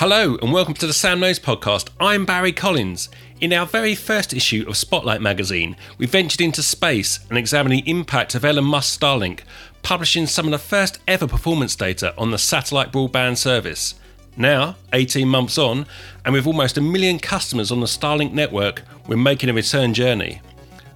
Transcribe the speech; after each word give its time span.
Hello 0.00 0.38
and 0.40 0.50
welcome 0.50 0.72
to 0.72 0.86
the 0.86 0.94
SamKnows 0.94 1.38
podcast. 1.40 1.90
I'm 2.00 2.24
Barry 2.24 2.52
Collins. 2.52 3.10
In 3.38 3.52
our 3.52 3.66
very 3.66 3.94
first 3.94 4.32
issue 4.32 4.64
of 4.66 4.78
Spotlight 4.78 5.20
magazine, 5.20 5.76
we 5.98 6.06
ventured 6.06 6.40
into 6.40 6.62
space 6.62 7.20
and 7.28 7.36
examined 7.36 7.74
the 7.74 7.90
impact 7.90 8.34
of 8.34 8.42
Elon 8.42 8.64
Musk's 8.64 8.96
Starlink, 8.96 9.40
publishing 9.82 10.26
some 10.26 10.46
of 10.46 10.52
the 10.52 10.58
first 10.58 11.00
ever 11.06 11.26
performance 11.26 11.76
data 11.76 12.14
on 12.16 12.30
the 12.30 12.38
satellite 12.38 12.90
broadband 12.90 13.36
service. 13.36 13.94
Now, 14.38 14.76
18 14.94 15.28
months 15.28 15.58
on, 15.58 15.84
and 16.24 16.32
with 16.32 16.46
almost 16.46 16.78
a 16.78 16.80
million 16.80 17.18
customers 17.18 17.70
on 17.70 17.80
the 17.80 17.86
Starlink 17.86 18.32
network, 18.32 18.84
we're 19.06 19.18
making 19.18 19.50
a 19.50 19.52
return 19.52 19.92
journey. 19.92 20.40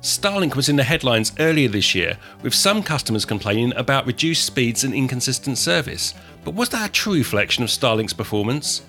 Starlink 0.01 0.57
was 0.57 0.71
in 0.71 0.77
the 0.77 0.83
headlines 0.83 1.33
earlier 1.39 1.69
this 1.69 1.95
year, 1.95 2.17
with 2.41 2.55
some 2.55 2.83
customers 2.83 3.27
complaining 3.27 3.75
about 3.77 4.07
reduced 4.07 4.47
speeds 4.47 4.83
and 4.83 4.95
inconsistent 4.95 5.59
service. 5.59 6.15
But 6.43 6.55
was 6.55 6.71
that 6.71 6.89
a 6.89 6.93
true 6.93 7.13
reflection 7.13 7.65
of 7.65 7.69
Starlink's 7.69 8.15
performance? 8.15 8.81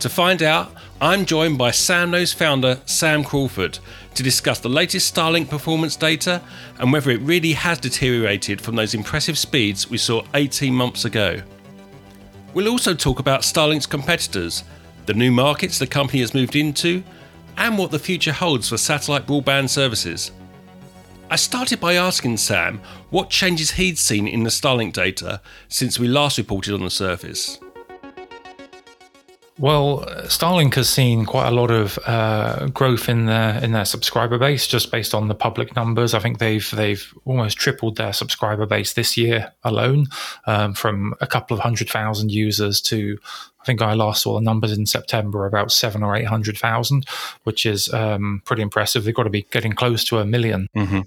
To 0.00 0.08
find 0.08 0.44
out, 0.44 0.72
I'm 1.00 1.24
joined 1.26 1.58
by 1.58 1.70
SamKnows 1.70 2.32
founder 2.32 2.80
Sam 2.86 3.24
Crawford 3.24 3.80
to 4.14 4.22
discuss 4.22 4.60
the 4.60 4.68
latest 4.68 5.12
Starlink 5.12 5.50
performance 5.50 5.96
data 5.96 6.40
and 6.78 6.92
whether 6.92 7.10
it 7.10 7.20
really 7.22 7.52
has 7.54 7.78
deteriorated 7.78 8.60
from 8.60 8.76
those 8.76 8.94
impressive 8.94 9.36
speeds 9.36 9.90
we 9.90 9.98
saw 9.98 10.22
18 10.34 10.72
months 10.72 11.04
ago. 11.04 11.42
We'll 12.54 12.68
also 12.68 12.94
talk 12.94 13.18
about 13.18 13.40
Starlink's 13.40 13.86
competitors, 13.86 14.62
the 15.06 15.14
new 15.14 15.32
markets 15.32 15.80
the 15.80 15.86
company 15.86 16.20
has 16.20 16.32
moved 16.32 16.54
into, 16.54 17.02
and 17.56 17.76
what 17.76 17.90
the 17.90 17.98
future 17.98 18.32
holds 18.32 18.68
for 18.68 18.76
satellite 18.76 19.26
broadband 19.26 19.68
services. 19.68 20.30
I 21.28 21.34
started 21.34 21.80
by 21.80 21.94
asking 21.94 22.36
Sam 22.36 22.80
what 23.10 23.30
changes 23.30 23.72
he'd 23.72 23.98
seen 23.98 24.28
in 24.28 24.44
the 24.44 24.50
Starlink 24.50 24.92
data 24.92 25.40
since 25.68 25.98
we 25.98 26.06
last 26.06 26.38
reported 26.38 26.72
on 26.72 26.84
the 26.84 26.90
service. 26.90 27.58
Well, 29.58 30.04
Starlink 30.26 30.74
has 30.76 30.88
seen 30.88 31.26
quite 31.26 31.48
a 31.48 31.50
lot 31.50 31.72
of 31.72 31.98
uh, 32.06 32.66
growth 32.66 33.08
in 33.08 33.26
their 33.26 33.62
in 33.62 33.72
their 33.72 33.84
subscriber 33.84 34.38
base, 34.38 34.68
just 34.68 34.92
based 34.92 35.14
on 35.14 35.26
the 35.26 35.34
public 35.34 35.74
numbers. 35.74 36.14
I 36.14 36.20
think 36.20 36.38
they've 36.38 36.70
they've 36.70 37.12
almost 37.24 37.58
tripled 37.58 37.96
their 37.96 38.12
subscriber 38.12 38.66
base 38.66 38.92
this 38.92 39.16
year 39.16 39.52
alone, 39.64 40.06
um, 40.46 40.74
from 40.74 41.14
a 41.20 41.26
couple 41.26 41.56
of 41.56 41.62
hundred 41.62 41.90
thousand 41.90 42.30
users 42.30 42.80
to 42.82 43.18
I 43.60 43.64
think 43.64 43.82
I 43.82 43.94
last 43.94 44.22
saw 44.22 44.34
the 44.34 44.44
numbers 44.44 44.78
in 44.78 44.86
September 44.86 45.44
about 45.44 45.72
seven 45.72 46.04
or 46.04 46.14
eight 46.14 46.28
hundred 46.28 46.56
thousand, 46.56 47.08
which 47.42 47.66
is 47.66 47.92
um, 47.92 48.42
pretty 48.44 48.62
impressive. 48.62 49.02
They've 49.02 49.14
got 49.14 49.24
to 49.24 49.30
be 49.30 49.46
getting 49.50 49.72
close 49.72 50.04
to 50.04 50.18
a 50.18 50.24
1000000 50.24 50.68
mm-hmm 50.76 51.00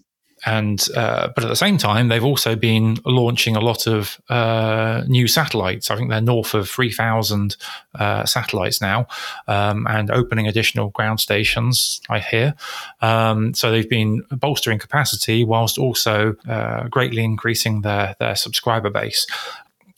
and 0.46 0.88
uh, 0.96 1.30
but 1.36 1.44
at 1.44 1.48
the 1.48 1.56
same 1.56 1.78
time, 1.78 2.08
they've 2.08 2.24
also 2.24 2.56
been 2.56 2.98
launching 3.06 3.56
a 3.56 3.60
lot 3.60 3.88
of 3.88 4.20
uh, 4.30 5.04
new 5.08 5.28
satellites. 5.28 5.92
I 5.92 5.96
think 5.96 6.10
they're 6.10 6.22
north 6.22 6.54
of 6.54 6.70
three 6.70 6.92
thousand 6.92 7.58
uh, 7.96 8.26
satellites 8.26 8.82
now, 8.82 9.08
um, 9.48 9.86
and 9.88 10.10
opening 10.10 10.48
additional 10.48 10.90
ground 10.90 11.20
stations. 11.20 12.02
I 12.10 12.20
hear. 12.20 12.56
Um, 13.02 13.54
so 13.54 13.72
they've 13.72 13.90
been 13.90 14.24
bolstering 14.32 14.80
capacity 14.80 15.44
whilst 15.44 15.78
also 15.78 16.36
uh, 16.48 16.88
greatly 16.88 17.24
increasing 17.24 17.82
their 17.82 18.16
their 18.20 18.36
subscriber 18.36 18.90
base. 18.90 19.28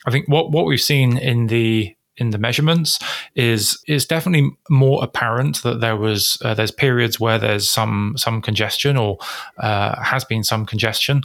I 0.06 0.12
think 0.12 0.28
what 0.28 0.52
what 0.52 0.66
we've 0.66 0.82
seen 0.82 1.18
in 1.18 1.48
the 1.48 1.96
in 2.18 2.30
the 2.30 2.38
measurements 2.38 3.00
is 3.36 3.82
is 3.88 4.06
definitely 4.06 4.52
more 4.70 5.04
apparent 5.04 5.64
that 5.64 5.80
there 5.82 5.98
was 5.98 6.38
uh, 6.44 6.54
there's 6.54 6.72
periods 6.72 7.20
where 7.20 7.40
there's 7.40 7.68
some 7.68 8.14
some 8.18 8.42
congestion 8.42 8.98
or 8.98 9.18
uh, 9.58 10.02
has 10.02 10.24
been 10.24 10.44
some 10.44 10.66
congestion. 10.66 11.22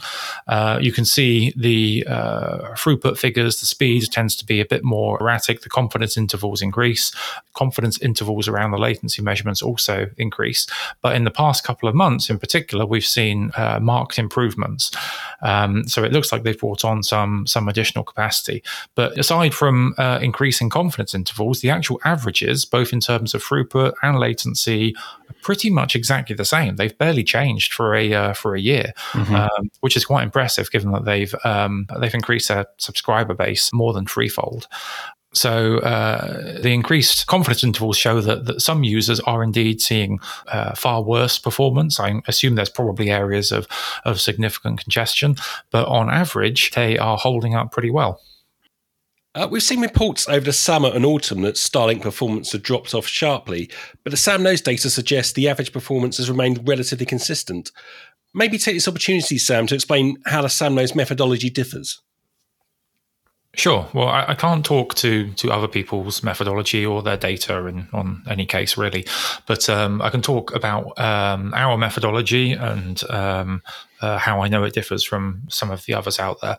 Uh, 0.47 0.79
you 0.81 0.93
can 0.93 1.05
see 1.05 1.53
the 1.57 2.07
uh, 2.07 2.75
throughput 2.75 3.19
figures, 3.19 3.61
the 3.61 3.67
speed 3.67 4.11
tends 4.11 4.35
to 4.37 4.47
be 4.47 4.61
a 4.61 4.65
bit 4.65 4.83
more 4.83 5.21
erratic. 5.21 5.61
The 5.61 5.69
confidence 5.69 6.17
intervals 6.17 6.63
increase. 6.63 7.13
Confidence 7.55 8.01
intervals 8.01 8.49
around 8.49 8.71
the 8.71 8.79
latency 8.79 9.23
measurements 9.23 9.63
also 9.63 10.09
increase. 10.17 10.67
But 11.03 11.17
in 11.17 11.25
the 11.25 11.31
past 11.31 11.65
couple 11.65 11.89
of 11.89 11.95
months, 11.95 12.31
in 12.31 12.39
particular, 12.39 12.87
we've 12.87 13.05
seen 13.05 13.51
uh, 13.57 13.79
marked 13.81 14.19
improvements. 14.19 14.91
Um, 15.43 15.87
so 15.87 16.03
it 16.05 16.13
looks 16.13 16.33
like 16.33 16.43
they've 16.45 16.59
brought 16.59 16.85
on 16.85 17.03
some 17.03 17.47
some 17.47 17.69
additional 17.69 18.05
capacity. 18.05 18.63
But 18.95 19.19
aside 19.19 19.55
from 19.55 19.95
uh, 19.99 20.19
increasing 20.23 20.71
confidence 20.79 21.13
intervals, 21.13 21.61
the 21.61 21.71
actual 21.71 22.01
averages, 22.05 22.65
both 22.65 22.93
in 22.93 23.01
terms 23.01 23.35
of 23.35 23.43
throughput 23.43 23.93
and 24.03 24.17
latency, 24.19 24.95
are 25.29 25.35
pretty 25.43 25.71
much 25.71 25.97
exactly 25.97 26.37
the 26.37 26.45
same. 26.45 26.77
They've 26.77 26.97
barely 26.97 27.25
changed 27.25 27.73
for 27.73 27.97
a 27.97 28.15
uh, 28.15 28.33
for 28.33 28.55
a 28.55 28.61
year, 28.61 28.93
mm-hmm. 29.13 29.35
um, 29.35 29.71
which 29.81 29.97
is 29.97 30.05
quite 30.05 30.23
impressive 30.23 30.71
given 30.71 30.93
that 30.93 31.05
they've 31.05 31.35
um, 31.45 31.87
they've 32.01 32.15
increased 32.15 32.49
their 32.49 32.67
subscriber 32.79 33.35
base 33.35 33.73
more 33.73 33.93
than 33.93 34.07
threefold. 34.07 34.69
So 35.35 35.79
uh, 35.79 36.61
the 36.63 36.71
increased 36.71 37.27
confidence 37.27 37.63
intervals 37.65 37.99
show 37.99 38.21
that, 38.21 38.47
that 38.47 38.63
some 38.63 38.83
users 38.83 39.21
are 39.21 39.43
indeed 39.43 39.81
seeing 39.81 40.21
uh, 40.47 40.75
far 40.75 41.03
worse 41.03 41.39
performance. 41.39 42.01
I 42.01 42.23
assume 42.27 42.55
there's 42.55 42.71
probably 42.71 43.11
areas 43.11 43.53
of, 43.53 43.67
of 44.05 44.21
significant 44.21 44.81
congestion, 44.83 45.37
but 45.71 45.87
on 45.87 46.09
average, 46.09 46.71
they 46.71 46.97
are 46.99 47.19
holding 47.19 47.55
up 47.55 47.73
pretty 47.73 47.91
well. 47.91 48.21
Uh, 49.35 49.47
we've 49.51 49.63
seen 49.63 49.81
reports 49.81 50.29
over 50.29 50.45
the 50.45 50.53
summer 50.53 50.91
and 50.93 51.05
autumn 51.05 51.43
that 51.43 51.55
Starlink 51.55 52.03
performance 52.03 52.53
had 52.53 52.63
dropped 52.63 52.95
off 52.95 53.07
sharply, 53.07 53.71
but 54.03 54.11
the 54.11 54.17
SamKnows 54.17 54.63
data 54.65 54.89
suggests 54.89 55.33
the 55.33 55.49
average 55.49 55.73
performance 55.73 56.17
has 56.17 56.31
remained 56.31 56.67
relatively 56.67 57.07
consistent. 57.07 57.71
Maybe 58.35 58.59
take 58.59 58.75
this 58.75 58.89
opportunity, 58.89 59.39
Sam, 59.39 59.67
to 59.67 59.75
explain 59.75 60.17
how 60.27 60.43
the 60.43 60.49
SamKnows 60.49 60.95
methodology 60.95 61.51
differs. 61.51 62.01
Sure. 63.55 63.89
Well, 63.93 64.09
I, 64.09 64.27
I, 64.29 64.35
can't 64.35 64.65
talk 64.65 64.95
to 64.97 65.33
to 65.33 65.51
other 65.51 65.67
people's 65.67 66.23
methodology 66.23 66.85
or 66.85 67.03
their 67.03 67.17
data 67.17 67.67
in 67.67 67.89
on 67.93 68.23
any 68.29 68.47
case 68.47 68.77
really, 68.77 69.07
but 69.47 69.69
um, 69.69 70.03
I 70.03 70.11
can 70.11 70.23
talk 70.23 70.55
about 70.55 70.99
um, 70.99 71.53
our 71.55 71.77
methodology 71.79 72.53
and 72.53 73.03
um, 73.11 73.63
uh, 74.01 74.19
how 74.19 74.41
I 74.41 74.49
know 74.49 74.65
it 74.65 74.75
differs 74.75 75.05
from 75.05 75.43
some 75.49 75.71
of 75.71 75.85
the 75.87 75.95
others 75.95 76.19
out 76.19 76.41
there. 76.41 76.59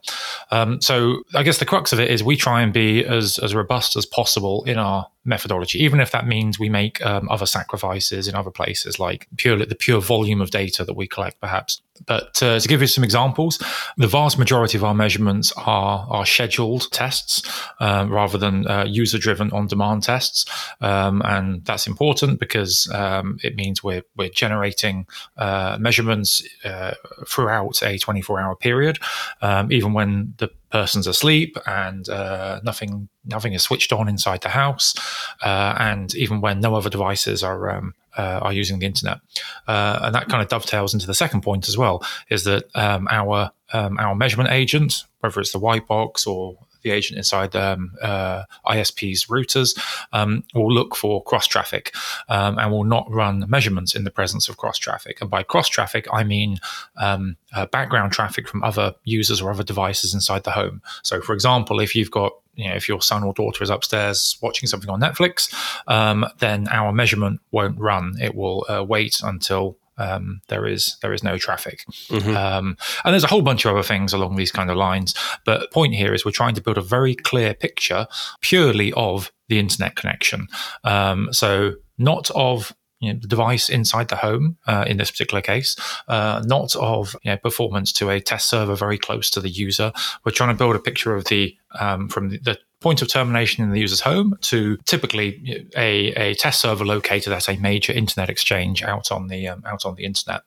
Um, 0.52 0.82
so 0.82 1.24
I 1.34 1.44
guess 1.44 1.60
the 1.60 1.66
crux 1.66 1.94
of 1.94 2.00
it 2.00 2.10
is 2.10 2.24
we 2.24 2.36
try 2.36 2.62
and 2.62 2.74
be 2.74 3.06
as 3.06 3.40
as 3.40 3.56
robust 3.56 3.96
as 3.96 4.06
possible 4.06 4.64
in 4.66 4.78
our 4.78 5.08
methodology, 5.26 5.84
even 5.84 6.00
if 6.00 6.12
that 6.12 6.28
means 6.28 6.60
we 6.60 6.70
make 6.70 7.04
um, 7.06 7.30
other 7.30 7.46
sacrifices 7.46 8.28
in 8.28 8.36
other 8.36 8.52
places, 8.52 9.00
like 9.00 9.28
pure 9.38 9.58
the 9.58 9.76
pure 9.76 10.02
volume 10.02 10.42
of 10.42 10.52
data 10.52 10.84
that 10.84 10.96
we 10.96 11.08
collect, 11.08 11.40
perhaps. 11.40 11.82
But 12.06 12.42
uh, 12.42 12.60
to 12.60 12.68
give 12.68 12.82
you 12.82 12.88
some 12.88 13.04
examples, 13.04 13.62
the 13.98 14.08
vast 14.08 14.38
majority 14.40 14.78
of 14.78 14.84
our 14.84 14.94
measurements 14.94 15.52
are 15.58 16.08
are 16.10 16.26
scheduled 16.26 16.92
tests 16.92 17.42
um, 17.80 18.10
rather 18.10 18.38
than 18.38 18.68
uh, 18.68 18.86
user 18.88 19.18
driven 19.18 19.52
on 19.52 19.68
demand 19.68 20.04
tests, 20.04 20.46
um, 20.82 21.22
and 21.26 21.64
that's 21.66 21.88
important 21.88 22.40
because 22.40 22.90
um, 22.94 23.38
it 23.44 23.56
means 23.56 23.84
we're 23.84 24.04
we're 24.16 24.30
generating 24.30 25.08
uh, 25.38 25.78
measurements 25.80 26.42
uh, 26.64 26.94
throughout 27.29 27.81
a 27.84 27.97
24 27.97 28.40
hour 28.40 28.56
period, 28.56 29.00
um, 29.41 29.72
even 29.72 29.94
when 29.94 30.34
the 30.38 30.50
person's 30.72 31.07
asleep 31.07 31.57
and 31.66 32.09
uh, 32.09 32.59
nothing 32.63 33.09
nothing 33.25 33.53
is 33.53 33.63
switched 33.63 33.94
on 33.94 34.07
inside 34.07 34.41
the 34.41 34.50
house, 34.50 34.95
uh, 35.44 35.75
and 35.79 36.16
even 36.16 36.41
when 36.41 36.59
no 36.59 36.75
other 36.75 36.90
devices 36.90 37.44
are 37.44 37.69
um, 37.69 37.94
uh, 38.17 38.40
are 38.41 38.53
using 38.53 38.79
the 38.79 38.85
internet. 38.85 39.19
Uh, 39.67 40.00
and 40.03 40.16
that 40.16 40.28
kind 40.28 40.41
of 40.41 40.50
dovetails 40.50 40.94
into 40.94 41.07
the 41.07 41.13
second 41.13 41.41
point 41.41 41.67
as 41.67 41.78
well, 41.78 42.03
is 42.29 42.44
that 42.44 42.63
um, 42.75 43.07
our 43.12 43.51
um, 43.73 43.97
our 44.00 44.16
measurement 44.16 44.50
agent, 44.51 45.06
whether 45.19 45.40
it's 45.40 45.51
the 45.51 45.59
white 45.59 45.88
box 45.88 46.25
or 46.25 46.57
the 46.81 46.91
agent 46.91 47.17
inside 47.17 47.56
um, 47.56 47.94
uh, 48.01 48.44
ISP's 48.67 49.25
routers 49.25 49.78
um, 50.13 50.44
will 50.53 50.72
look 50.72 50.95
for 50.95 51.23
cross 51.23 51.47
traffic 51.47 51.94
um, 52.28 52.57
and 52.57 52.72
will 52.72 52.84
not 52.84 53.09
run 53.12 53.45
measurements 53.47 53.95
in 53.95 54.03
the 54.03 54.12
presence 54.12 54.50
of 54.50 54.57
cross 54.57 54.78
traffic. 54.78 55.22
And 55.22 55.29
by 55.29 55.44
cross 55.44 55.67
traffic, 55.67 56.07
I 56.12 56.23
mean 56.23 56.57
um, 56.97 57.38
uh, 57.53 57.66
background 57.66 58.11
traffic 58.11 58.47
from 58.47 58.64
other 58.64 58.96
users 59.03 59.41
or 59.41 59.52
other 59.52 59.64
devices 59.64 60.14
inside 60.14 60.43
the 60.43 60.52
home. 60.52 60.81
So, 61.03 61.22
for 61.22 61.34
example, 61.34 61.79
if 61.79 61.96
you've 61.96 62.11
got 62.11 62.34
you 62.55 62.67
know, 62.67 62.76
if 62.76 62.90
your 62.90 63.02
son 63.02 63.23
or 63.23 63.34
daughter 63.34 63.64
is 63.64 63.70
upstairs 63.70 64.37
watching 64.41 64.67
something 64.67 64.90
on 64.90 64.99
Netflix, 64.99 65.53
um, 65.87 66.25
then 66.40 66.67
our 66.67 66.91
measurement 66.91 67.40
won't 67.52 67.79
run. 67.79 68.16
It 68.20 68.35
will 68.35 68.66
uh, 68.67 68.84
wait 68.84 69.22
until 69.23 69.78
um, 69.99 70.41
there 70.47 70.66
is 70.66 70.97
there 71.01 71.13
is 71.13 71.23
no 71.23 71.37
traffic. 71.37 71.84
Mm-hmm. 72.07 72.35
Um, 72.35 72.78
and 73.03 73.13
there's 73.13 73.23
a 73.23 73.28
whole 73.28 73.41
bunch 73.41 73.66
of 73.66 73.73
other 73.73 73.84
things 73.84 74.13
along 74.13 74.35
these 74.35 74.51
kind 74.51 74.72
of 74.72 74.78
lines. 74.78 75.13
But 75.46 75.72
point 75.72 75.93
here 75.93 76.13
is 76.13 76.25
we're 76.25 76.31
trying 76.31 76.55
to 76.55 76.61
build 76.61 76.78
a 76.78 76.81
very 76.81 77.16
clear 77.16 77.53
picture 77.53 78.07
purely 78.41 78.93
of 78.93 79.31
the 79.49 79.59
internet 79.59 79.96
connection. 79.96 80.47
Um, 80.84 81.31
so 81.34 81.73
not 81.97 82.31
of 82.31 82.73
you 82.99 83.13
know, 83.13 83.19
the 83.19 83.28
device 83.28 83.69
inside 83.69 84.09
the 84.09 84.16
home 84.17 84.57
uh, 84.67 84.85
in 84.87 84.97
this 84.97 85.11
particular 85.11 85.41
case, 85.41 85.75
uh, 86.07 86.43
not 86.46 86.75
of 86.75 87.16
you 87.23 87.31
know, 87.31 87.37
performance 87.37 87.93
to 87.93 88.09
a 88.09 88.19
test 88.19 88.49
server 88.49 88.75
very 88.75 88.97
close 88.97 89.29
to 89.31 89.40
the 89.40 89.49
user. 89.49 89.91
We're 90.25 90.34
trying 90.34 90.49
to 90.49 90.57
build 90.57 90.75
a 90.75 90.79
picture 90.79 91.16
of 91.16 91.25
the 91.25 91.55
um, 91.79 92.09
from 92.09 92.29
the, 92.29 92.40
the 92.40 92.59
point 92.81 93.02
of 93.02 93.09
termination 93.09 93.64
in 93.64 93.72
the 93.72 93.79
user's 93.79 94.02
home 94.02 94.37
to 94.41 94.78
typically 94.85 95.67
a, 95.76 96.14
a 96.14 96.34
test 96.35 96.61
server 96.61 96.85
located 96.85 97.34
at 97.34 97.49
a 97.49 97.58
major 97.58 97.91
internet 97.91 98.29
exchange 98.29 98.84
out 98.84 99.11
on 99.11 99.28
the 99.28 99.47
um, 99.47 99.64
out 99.66 99.85
on 99.85 99.96
the 99.96 100.05
internet. 100.05 100.41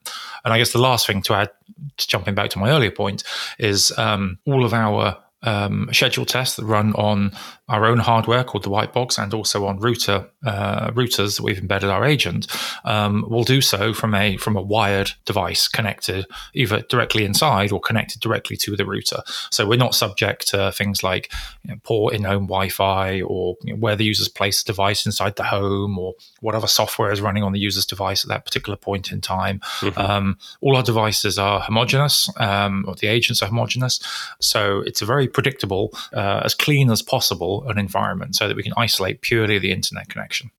And 0.44 0.52
I 0.52 0.58
guess 0.58 0.72
the 0.72 0.78
last 0.78 1.06
thing 1.06 1.22
to 1.22 1.34
add, 1.34 1.50
jumping 1.98 2.34
back 2.34 2.50
to 2.50 2.58
my 2.58 2.70
earlier 2.70 2.90
point, 2.90 3.22
is 3.58 3.96
um, 3.98 4.38
all 4.46 4.64
of 4.64 4.72
our 4.72 5.22
um, 5.42 5.88
schedule 5.92 6.24
tests 6.24 6.56
that 6.56 6.64
run 6.64 6.94
on 6.94 7.32
our 7.72 7.86
own 7.86 7.98
hardware 7.98 8.44
called 8.44 8.64
the 8.64 8.70
white 8.70 8.92
box 8.92 9.18
and 9.18 9.32
also 9.32 9.66
on 9.66 9.80
router 9.80 10.28
uh, 10.44 10.90
routers 10.90 11.36
that 11.36 11.42
we've 11.42 11.58
embedded 11.58 11.88
our 11.88 12.04
agent, 12.04 12.46
um, 12.84 13.24
will 13.28 13.44
do 13.44 13.60
so 13.60 13.94
from 13.94 14.14
a 14.14 14.36
from 14.36 14.56
a 14.56 14.62
wired 14.62 15.12
device 15.24 15.68
connected 15.68 16.26
either 16.54 16.82
directly 16.82 17.24
inside 17.24 17.72
or 17.72 17.80
connected 17.80 18.20
directly 18.20 18.56
to 18.56 18.76
the 18.76 18.84
router. 18.84 19.22
So 19.50 19.66
we're 19.66 19.76
not 19.76 19.94
subject 19.94 20.48
to 20.48 20.70
things 20.72 21.02
like 21.02 21.32
you 21.64 21.72
know, 21.72 21.80
poor 21.82 22.12
in-home 22.12 22.46
Wi-Fi 22.46 23.22
or 23.22 23.56
you 23.62 23.72
know, 23.72 23.78
where 23.80 23.96
the 23.96 24.04
users 24.04 24.28
place 24.28 24.62
the 24.62 24.72
device 24.72 25.06
inside 25.06 25.36
the 25.36 25.44
home 25.44 25.98
or 25.98 26.14
whatever 26.40 26.66
software 26.66 27.10
is 27.10 27.22
running 27.22 27.42
on 27.42 27.52
the 27.52 27.60
user's 27.60 27.86
device 27.86 28.22
at 28.22 28.28
that 28.28 28.44
particular 28.44 28.76
point 28.76 29.10
in 29.10 29.20
time. 29.22 29.60
Mm-hmm. 29.80 29.98
Um, 29.98 30.38
all 30.60 30.76
our 30.76 30.82
devices 30.82 31.38
are 31.38 31.60
homogeneous, 31.60 32.28
um, 32.36 32.84
or 32.86 32.94
the 32.96 33.06
agents 33.06 33.42
are 33.42 33.46
homogeneous, 33.46 34.00
so 34.40 34.80
it's 34.80 35.00
a 35.00 35.06
very 35.06 35.26
predictable, 35.26 35.92
uh, 36.12 36.42
as 36.44 36.54
clean 36.54 36.90
as 36.90 37.00
possible 37.00 37.61
an 37.66 37.78
environment, 37.78 38.36
so 38.36 38.48
that 38.48 38.56
we 38.56 38.62
can 38.62 38.74
isolate 38.76 39.20
purely 39.20 39.58
the 39.58 39.72
internet 39.72 40.08
connection. 40.08 40.50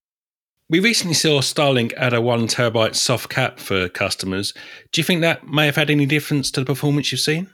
We 0.69 0.79
recently 0.79 1.13
saw 1.13 1.41
Starlink 1.41 1.93
add 1.93 2.13
a 2.13 2.21
one 2.21 2.47
terabyte 2.47 2.95
soft 2.95 3.29
cap 3.29 3.59
for 3.59 3.89
customers. 3.89 4.53
Do 4.91 5.01
you 5.01 5.05
think 5.05 5.21
that 5.21 5.47
may 5.47 5.65
have 5.65 5.75
had 5.75 5.89
any 5.89 6.05
difference 6.05 6.49
to 6.51 6.61
the 6.61 6.65
performance 6.65 7.11
you've 7.11 7.21
seen? 7.21 7.49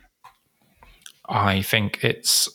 I 1.28 1.62
think 1.62 2.00
it's 2.04 2.48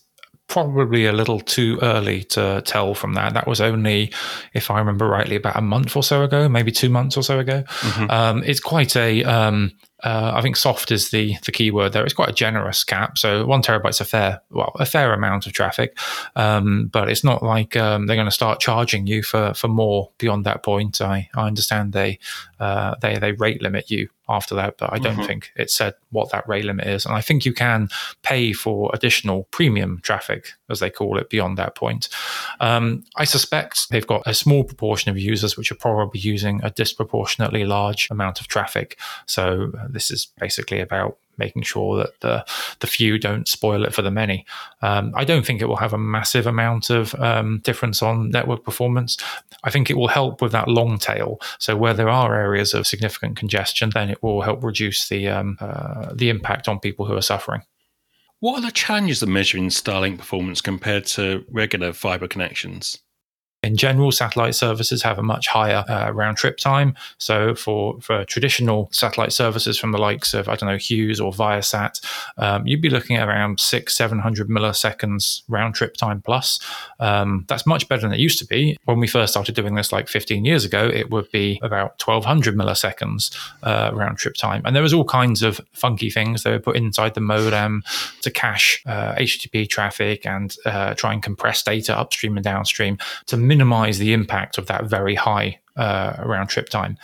probably 0.46 1.06
a 1.06 1.12
little 1.12 1.41
too 1.41 1.79
early 1.82 2.23
to 2.23 2.62
tell 2.67 2.94
from 2.94 3.14
that. 3.14 3.35
That 3.35 3.46
was 3.46 3.61
only, 3.61 4.12
if 4.52 4.70
I 4.70 4.79
remember 4.79 5.08
rightly, 5.08 5.37
about 5.37 5.56
a 5.56 5.62
month 5.62 5.96
or 5.96 6.02
so 6.02 6.23
ago, 6.23 6.49
maybe 6.49 6.70
two 6.70 6.88
months 6.88 7.17
or 7.17 7.23
so 7.23 7.38
ago. 7.38 7.64
Mm-hmm. 7.67 8.11
Um, 8.11 8.44
it's 8.44 8.61
quite 8.61 8.94
a 8.96 9.25
um, 9.25 9.73
uh, 10.05 10.33
I 10.35 10.43
think 10.43 10.56
soft 10.56 10.93
is 10.93 11.11
the 11.11 11.37
the 11.47 11.53
key 11.53 11.71
word 11.71 11.93
there. 11.93 12.05
It's 12.05 12.12
quite 12.12 12.29
a 12.29 12.33
generous 12.33 12.85
cap, 12.85 13.17
so 13.17 13.47
one 13.47 13.62
terabyte's 13.62 14.01
a 14.01 14.05
fair 14.05 14.43
well 14.51 14.73
a 14.79 14.87
fair 14.87 15.12
amount 15.15 15.47
of 15.47 15.53
traffic, 15.53 15.99
um, 16.37 16.89
but 16.93 17.09
it's 17.09 17.25
not 17.25 17.43
like 17.43 17.75
um, 17.77 18.06
they're 18.06 18.17
going 18.17 18.27
to 18.27 18.31
start 18.31 18.61
charging 18.61 19.06
you 19.06 19.23
for 19.23 19.55
for 19.55 19.69
more 19.69 20.11
beyond 20.19 20.45
that 20.45 20.62
point. 20.62 21.01
I 21.01 21.31
I 21.35 21.47
understand 21.47 21.95
they 21.95 22.19
uh, 22.61 22.95
they 23.01 23.19
they 23.19 23.33
rate 23.33 23.62
limit 23.62 23.91
you 23.91 24.09
after 24.29 24.55
that, 24.55 24.79
but 24.79 24.93
I 24.93 24.99
don't 24.99 25.17
mm-hmm. 25.17 25.27
think 25.27 25.53
it 25.56 25.71
said 25.71 25.95
what 26.11 26.31
that 26.33 26.49
rate 26.49 26.65
limit 26.65 26.87
is, 26.87 27.05
and 27.05 27.15
I 27.15 27.21
think 27.21 27.45
you 27.45 27.53
can 27.53 27.89
pay 28.23 28.53
for 28.53 28.91
additional 28.95 29.45
premium 29.51 30.01
traffic 30.03 30.53
as 30.71 30.81
they 30.81 30.89
call 30.89 31.19
it 31.19 31.29
beyond 31.29 31.59
that 31.59 31.75
point. 31.75 32.09
Um, 32.61 33.05
I 33.17 33.25
suspect 33.25 33.91
they've 33.91 34.06
got 34.06 34.23
a 34.27 34.33
small 34.33 34.65
proportion 34.65 35.11
of 35.11 35.19
users 35.19 35.56
which 35.56 35.71
are 35.71 35.77
probably 35.77 36.21
using 36.21 36.61
a 36.62 36.71
disproportionately 36.71 37.65
large 37.65 38.09
amount 38.11 38.41
of 38.41 38.49
traffic, 38.49 38.99
so 39.27 39.73
this 39.94 40.11
is 40.11 40.26
basically 40.38 40.81
about 40.81 41.17
making 41.38 41.62
sure 41.62 41.96
that 41.99 42.20
the 42.20 42.44
the 42.81 42.87
few 42.87 43.19
don't 43.19 43.49
spoil 43.49 43.85
it 43.85 43.94
for 43.94 44.02
the 44.02 44.11
many. 44.11 44.44
Um, 44.82 45.12
I 45.17 45.25
don't 45.25 45.44
think 45.44 45.61
it 45.61 45.67
will 45.67 45.76
have 45.76 45.93
a 45.93 45.99
massive 45.99 46.46
amount 46.46 46.91
of 46.91 47.14
um, 47.17 47.61
difference 47.64 48.02
on 48.02 48.31
network 48.31 48.64
performance. 48.64 49.17
I 49.64 49.70
think 49.70 49.91
it 49.91 49.96
will 49.96 50.08
help 50.08 50.43
with 50.43 50.52
that 50.52 50.69
long 50.69 50.99
tail. 50.99 51.41
So 51.58 51.76
where 51.76 51.94
there 51.94 52.08
are 52.08 52.35
areas 52.35 52.75
of 52.75 52.87
significant 52.87 53.37
congestion, 53.37 53.91
then 53.91 54.11
it 54.11 54.23
will 54.23 54.43
help 54.43 54.62
reduce 54.62 55.08
the 55.08 55.29
um, 55.29 55.56
uh, 55.61 56.12
the 56.14 56.29
impact 56.29 56.69
on 56.69 56.81
people 56.81 57.06
who 57.06 57.17
are 57.17 57.23
suffering. 57.23 57.62
What 58.41 58.58
are 58.58 58.67
the 58.67 58.73
challenges 58.73 59.23
of 59.23 59.29
measuring 59.31 59.70
Starlink 59.70 60.19
performance 60.19 60.61
compared 60.61 61.06
to 61.06 61.44
regular 61.50 61.93
fiber 61.94 62.29
connections? 62.29 62.99
In 63.64 63.76
general, 63.76 64.12
satellite 64.12 64.55
services 64.55 65.02
have 65.02 65.19
a 65.19 65.22
much 65.22 65.49
higher 65.49 65.84
uh, 65.88 66.11
round 66.12 66.37
trip 66.37 66.58
time. 66.58 66.94
So 67.16 67.55
for, 67.55 67.99
for 68.00 68.25
traditional 68.26 68.90
satellite 68.93 69.32
services 69.32 69.78
from 69.78 69.93
the 69.93 69.99
likes 69.99 70.34
of, 70.34 70.49
I 70.49 70.56
don't 70.56 70.69
know, 70.69 70.76
Hughes 70.76 71.19
or 71.19 71.32
Viasat, 71.32 72.05
um, 72.37 72.66
you'd 72.66 72.82
be 72.82 72.90
looking 72.90 73.16
at 73.16 73.26
around 73.26 73.61
six, 73.61 73.96
700 73.96 74.49
milliseconds 74.49 75.43
round 75.49 75.75
trip 75.75 75.96
time 75.96 76.20
plus. 76.20 76.61
Um, 77.00 77.46
that's 77.49 77.66
much 77.66 77.88
better 77.88 78.02
than 78.02 78.12
it 78.12 78.20
used 78.20 78.38
to 78.40 78.46
be. 78.46 78.76
When 78.84 79.00
we 79.00 79.06
first 79.06 79.32
started 79.32 79.55
doing 79.55 79.75
this 79.75 79.93
like 79.93 80.08
15 80.08 80.44
years 80.44 80.67
ago, 80.67 80.87
it 80.87 81.10
would 81.10 81.31
be 81.31 81.58
about 81.62 82.02
1200 82.05 82.55
milliseconds 82.55 83.34
uh, 83.62 83.90
round 83.94 84.19
trip 84.19 84.34
time. 84.34 84.60
And 84.67 84.76
there 84.76 84.82
was 84.82 84.93
all 84.93 85.05
kinds 85.05 85.43
of 85.43 85.58
funky 85.72 86.10
things 86.10 86.43
they 86.43 86.50
were 86.50 86.58
put 86.58 86.76
inside 86.76 87.14
the 87.14 87.22
modem 87.22 87.82
to 88.20 88.31
cache 88.31 88.82
uh, 88.84 89.14
HTTP 89.14 89.67
traffic 89.67 90.26
and 90.26 90.55
uh, 90.67 90.93
try 90.94 91.14
and 91.14 91.22
compress 91.22 91.62
data 91.62 91.96
upstream 91.96 92.37
and 92.37 92.44
downstream 92.44 92.99
to 93.26 93.38
minimize 93.55 93.99
the 93.99 94.12
impact 94.12 94.59
of 94.59 94.67
that 94.67 94.85
very 94.85 95.15
high 95.15 95.61
uh, 95.77 96.17
round 96.25 96.49
trip 96.49 96.69
time. 96.69 96.97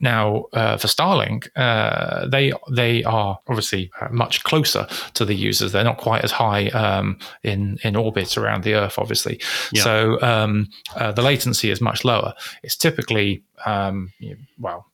Now, 0.00 0.46
uh, 0.52 0.76
for 0.76 0.88
Starlink, 0.88 1.48
uh, 1.56 2.26
they 2.28 2.52
they 2.70 3.04
are 3.04 3.38
obviously 3.48 3.90
uh, 4.00 4.08
much 4.10 4.44
closer 4.44 4.86
to 5.14 5.24
the 5.24 5.34
users. 5.34 5.72
They're 5.72 5.90
not 5.92 5.98
quite 5.98 6.24
as 6.24 6.32
high 6.32 6.68
um, 6.68 7.18
in 7.42 7.78
in 7.82 7.96
orbit 7.96 8.36
around 8.36 8.64
the 8.64 8.74
Earth, 8.74 8.98
obviously. 8.98 9.40
Yeah. 9.72 9.82
So 9.82 10.22
um, 10.22 10.68
uh, 10.96 11.12
the 11.12 11.22
latency 11.22 11.70
is 11.70 11.80
much 11.80 12.04
lower. 12.04 12.34
It's 12.62 12.76
typically 12.76 13.42
um, 13.64 14.12
well. 14.58 14.86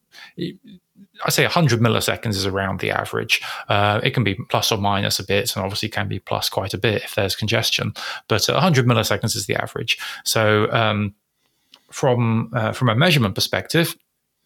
I 1.25 1.31
say 1.31 1.45
100 1.45 1.81
milliseconds 1.81 2.31
is 2.31 2.47
around 2.47 2.81
the 2.81 2.91
average. 2.91 3.43
Uh, 3.69 4.01
it 4.03 4.11
can 4.11 4.25
be 4.25 4.35
plus 4.35 4.73
or 4.73 4.79
minus 4.79 5.19
a 5.19 5.25
bit, 5.25 5.55
and 5.55 5.65
obviously 5.65 5.89
can 5.89 6.09
be 6.09 6.19
plus 6.19 6.49
quite 6.49 6.75
a 6.75 6.79
bit 6.79 7.05
if 7.05 7.15
there's 7.15 7.37
congestion. 7.37 7.95
But 8.29 8.47
100 8.47 8.87
milliseconds 8.87 9.37
is 9.37 9.47
the 9.47 9.57
average. 9.57 9.99
So 10.25 10.71
um, 10.73 11.15
from 11.91 12.51
uh, 12.55 12.73
from 12.73 12.89
a 12.89 12.95
measurement 12.95 13.35
perspective, 13.35 13.97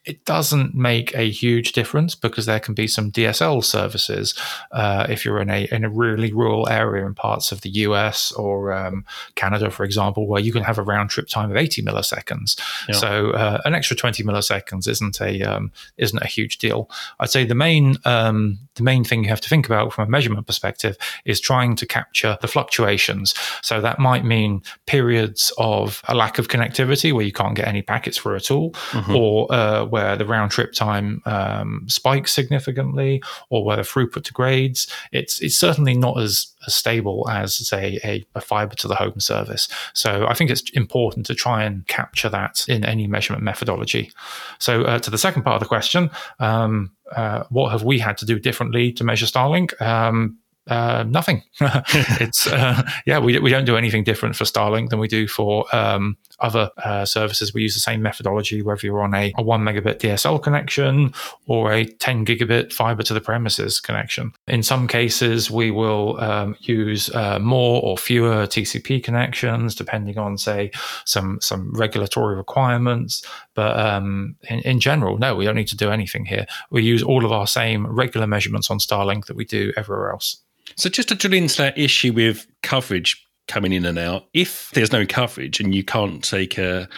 it 0.06 0.24
doesn't 0.24 0.74
make 0.74 1.14
a 1.14 1.28
huge 1.28 1.72
difference 1.72 2.14
because 2.14 2.46
there 2.46 2.60
can 2.60 2.74
be 2.74 2.86
some 2.86 3.10
DSL 3.10 3.62
services 3.64 4.34
uh, 4.70 5.04
if 5.08 5.24
you're 5.24 5.40
in 5.40 5.50
a 5.50 5.68
in 5.72 5.84
a 5.84 5.90
really 5.90 6.32
rural 6.32 6.68
area 6.68 7.04
in 7.04 7.14
parts 7.14 7.50
of 7.50 7.62
the 7.62 7.70
US 7.70 8.30
or 8.32 8.72
um, 8.72 9.04
Canada, 9.34 9.70
for 9.70 9.84
example, 9.84 10.28
where 10.28 10.40
you 10.40 10.52
can 10.52 10.62
have 10.62 10.78
a 10.78 10.82
round 10.82 11.10
trip 11.10 11.28
time 11.28 11.50
of 11.50 11.56
80 11.56 11.82
milliseconds. 11.82 12.58
Yeah. 12.88 12.94
So 12.94 13.30
uh, 13.32 13.60
an 13.64 13.74
extra 13.74 13.96
20 13.96 14.22
milliseconds 14.22 14.88
isn't 14.88 15.20
a 15.20 15.42
um, 15.42 15.72
isn't 15.96 16.22
a 16.22 16.26
huge 16.26 16.58
deal. 16.58 16.88
I'd 17.18 17.30
say 17.30 17.44
the 17.44 17.56
main 17.56 17.96
um, 18.04 18.60
the 18.76 18.84
main 18.84 19.02
thing 19.02 19.24
you 19.24 19.30
have 19.30 19.40
to 19.40 19.48
think 19.48 19.66
about 19.66 19.92
from 19.92 20.06
a 20.06 20.10
measurement 20.10 20.46
perspective 20.46 20.96
is 21.24 21.40
trying 21.40 21.74
to 21.76 21.86
capture 21.86 22.38
the 22.40 22.48
fluctuations. 22.48 23.34
So 23.62 23.80
that 23.80 23.98
might 23.98 24.24
mean 24.24 24.62
periods 24.86 25.52
of 25.58 26.02
a 26.06 26.14
lack 26.14 26.38
of 26.38 26.48
connectivity 26.48 27.12
where 27.12 27.24
you 27.24 27.32
can't 27.32 27.56
get 27.56 27.66
any 27.66 27.82
packets 27.82 28.18
through 28.18 28.36
at 28.36 28.50
all, 28.50 28.70
mm-hmm. 28.70 29.16
or 29.16 29.52
uh, 29.52 29.84
where 29.96 30.14
the 30.14 30.26
round 30.26 30.50
trip 30.50 30.74
time 30.74 31.22
um, 31.24 31.86
spikes 31.88 32.30
significantly 32.30 33.22
or 33.48 33.64
where 33.64 33.78
the 33.78 33.82
throughput 33.82 34.24
degrades. 34.24 34.86
It's 35.10 35.40
it's 35.40 35.56
certainly 35.56 35.94
not 35.96 36.20
as, 36.20 36.48
as 36.66 36.74
stable 36.74 37.26
as 37.30 37.56
say 37.56 37.98
a, 38.04 38.26
a 38.34 38.42
fiber 38.42 38.74
to 38.76 38.88
the 38.88 38.94
home 38.94 39.20
service. 39.20 39.68
So 39.94 40.26
I 40.28 40.34
think 40.34 40.50
it's 40.50 40.68
important 40.74 41.24
to 41.26 41.34
try 41.34 41.64
and 41.64 41.86
capture 41.88 42.28
that 42.28 42.66
in 42.68 42.84
any 42.84 43.06
measurement 43.06 43.42
methodology. 43.42 44.12
So 44.58 44.82
uh, 44.82 44.98
to 44.98 45.10
the 45.10 45.16
second 45.16 45.44
part 45.44 45.54
of 45.54 45.60
the 45.60 45.68
question, 45.68 46.10
um, 46.40 46.90
uh, 47.16 47.44
what 47.48 47.72
have 47.72 47.82
we 47.82 47.98
had 47.98 48.18
to 48.18 48.26
do 48.26 48.38
differently 48.38 48.92
to 48.92 49.02
measure 49.04 49.24
Starlink? 49.24 49.80
Um, 49.80 50.36
uh, 50.68 51.04
nothing. 51.08 51.42
it's 51.60 52.46
uh, 52.46 52.82
yeah, 53.06 53.18
we 53.18 53.38
we 53.38 53.50
don't 53.50 53.64
do 53.64 53.76
anything 53.76 54.04
different 54.04 54.36
for 54.36 54.44
Starlink 54.44 54.90
than 54.90 54.98
we 54.98 55.08
do 55.08 55.28
for 55.28 55.64
um, 55.74 56.16
other 56.40 56.70
uh, 56.84 57.04
services. 57.04 57.54
We 57.54 57.62
use 57.62 57.74
the 57.74 57.80
same 57.80 58.02
methodology, 58.02 58.62
whether 58.62 58.86
you're 58.86 59.02
on 59.02 59.14
a, 59.14 59.32
a 59.36 59.42
one 59.42 59.62
megabit 59.62 59.98
DSL 59.98 60.42
connection 60.42 61.12
or 61.46 61.72
a 61.72 61.84
10 61.84 62.26
gigabit 62.26 62.72
fiber 62.72 63.02
to 63.02 63.14
the 63.14 63.20
premises 63.20 63.80
connection. 63.80 64.32
In 64.46 64.62
some 64.62 64.86
cases, 64.86 65.50
we 65.50 65.70
will 65.70 66.20
um, 66.20 66.56
use 66.60 67.10
uh, 67.14 67.38
more 67.38 67.82
or 67.82 67.96
fewer 67.96 68.46
TCP 68.46 69.02
connections, 69.02 69.74
depending 69.74 70.18
on 70.18 70.38
say 70.38 70.70
some 71.04 71.38
some 71.40 71.72
regulatory 71.74 72.36
requirements. 72.36 73.24
But 73.54 73.78
um, 73.78 74.36
in, 74.48 74.60
in 74.60 74.80
general, 74.80 75.18
no, 75.18 75.34
we 75.34 75.44
don't 75.44 75.56
need 75.56 75.68
to 75.68 75.76
do 75.76 75.90
anything 75.90 76.26
here. 76.26 76.46
We 76.70 76.82
use 76.82 77.02
all 77.02 77.24
of 77.24 77.32
our 77.32 77.46
same 77.46 77.86
regular 77.86 78.26
measurements 78.26 78.70
on 78.70 78.78
Starlink 78.78 79.26
that 79.26 79.36
we 79.36 79.44
do 79.44 79.72
everywhere 79.76 80.10
else. 80.10 80.38
So 80.74 80.90
just 80.90 81.08
to 81.08 81.14
drill 81.14 81.34
into 81.34 81.56
that 81.58 81.78
issue 81.78 82.12
with 82.12 82.46
coverage 82.62 83.25
coming 83.48 83.72
in 83.72 83.84
and 83.84 83.98
out, 83.98 84.26
if 84.32 84.70
there's 84.72 84.92
no 84.92 85.06
coverage 85.06 85.60
and 85.60 85.74
you 85.74 85.84
can't 85.84 86.22
take 86.22 86.58
a 86.58 86.88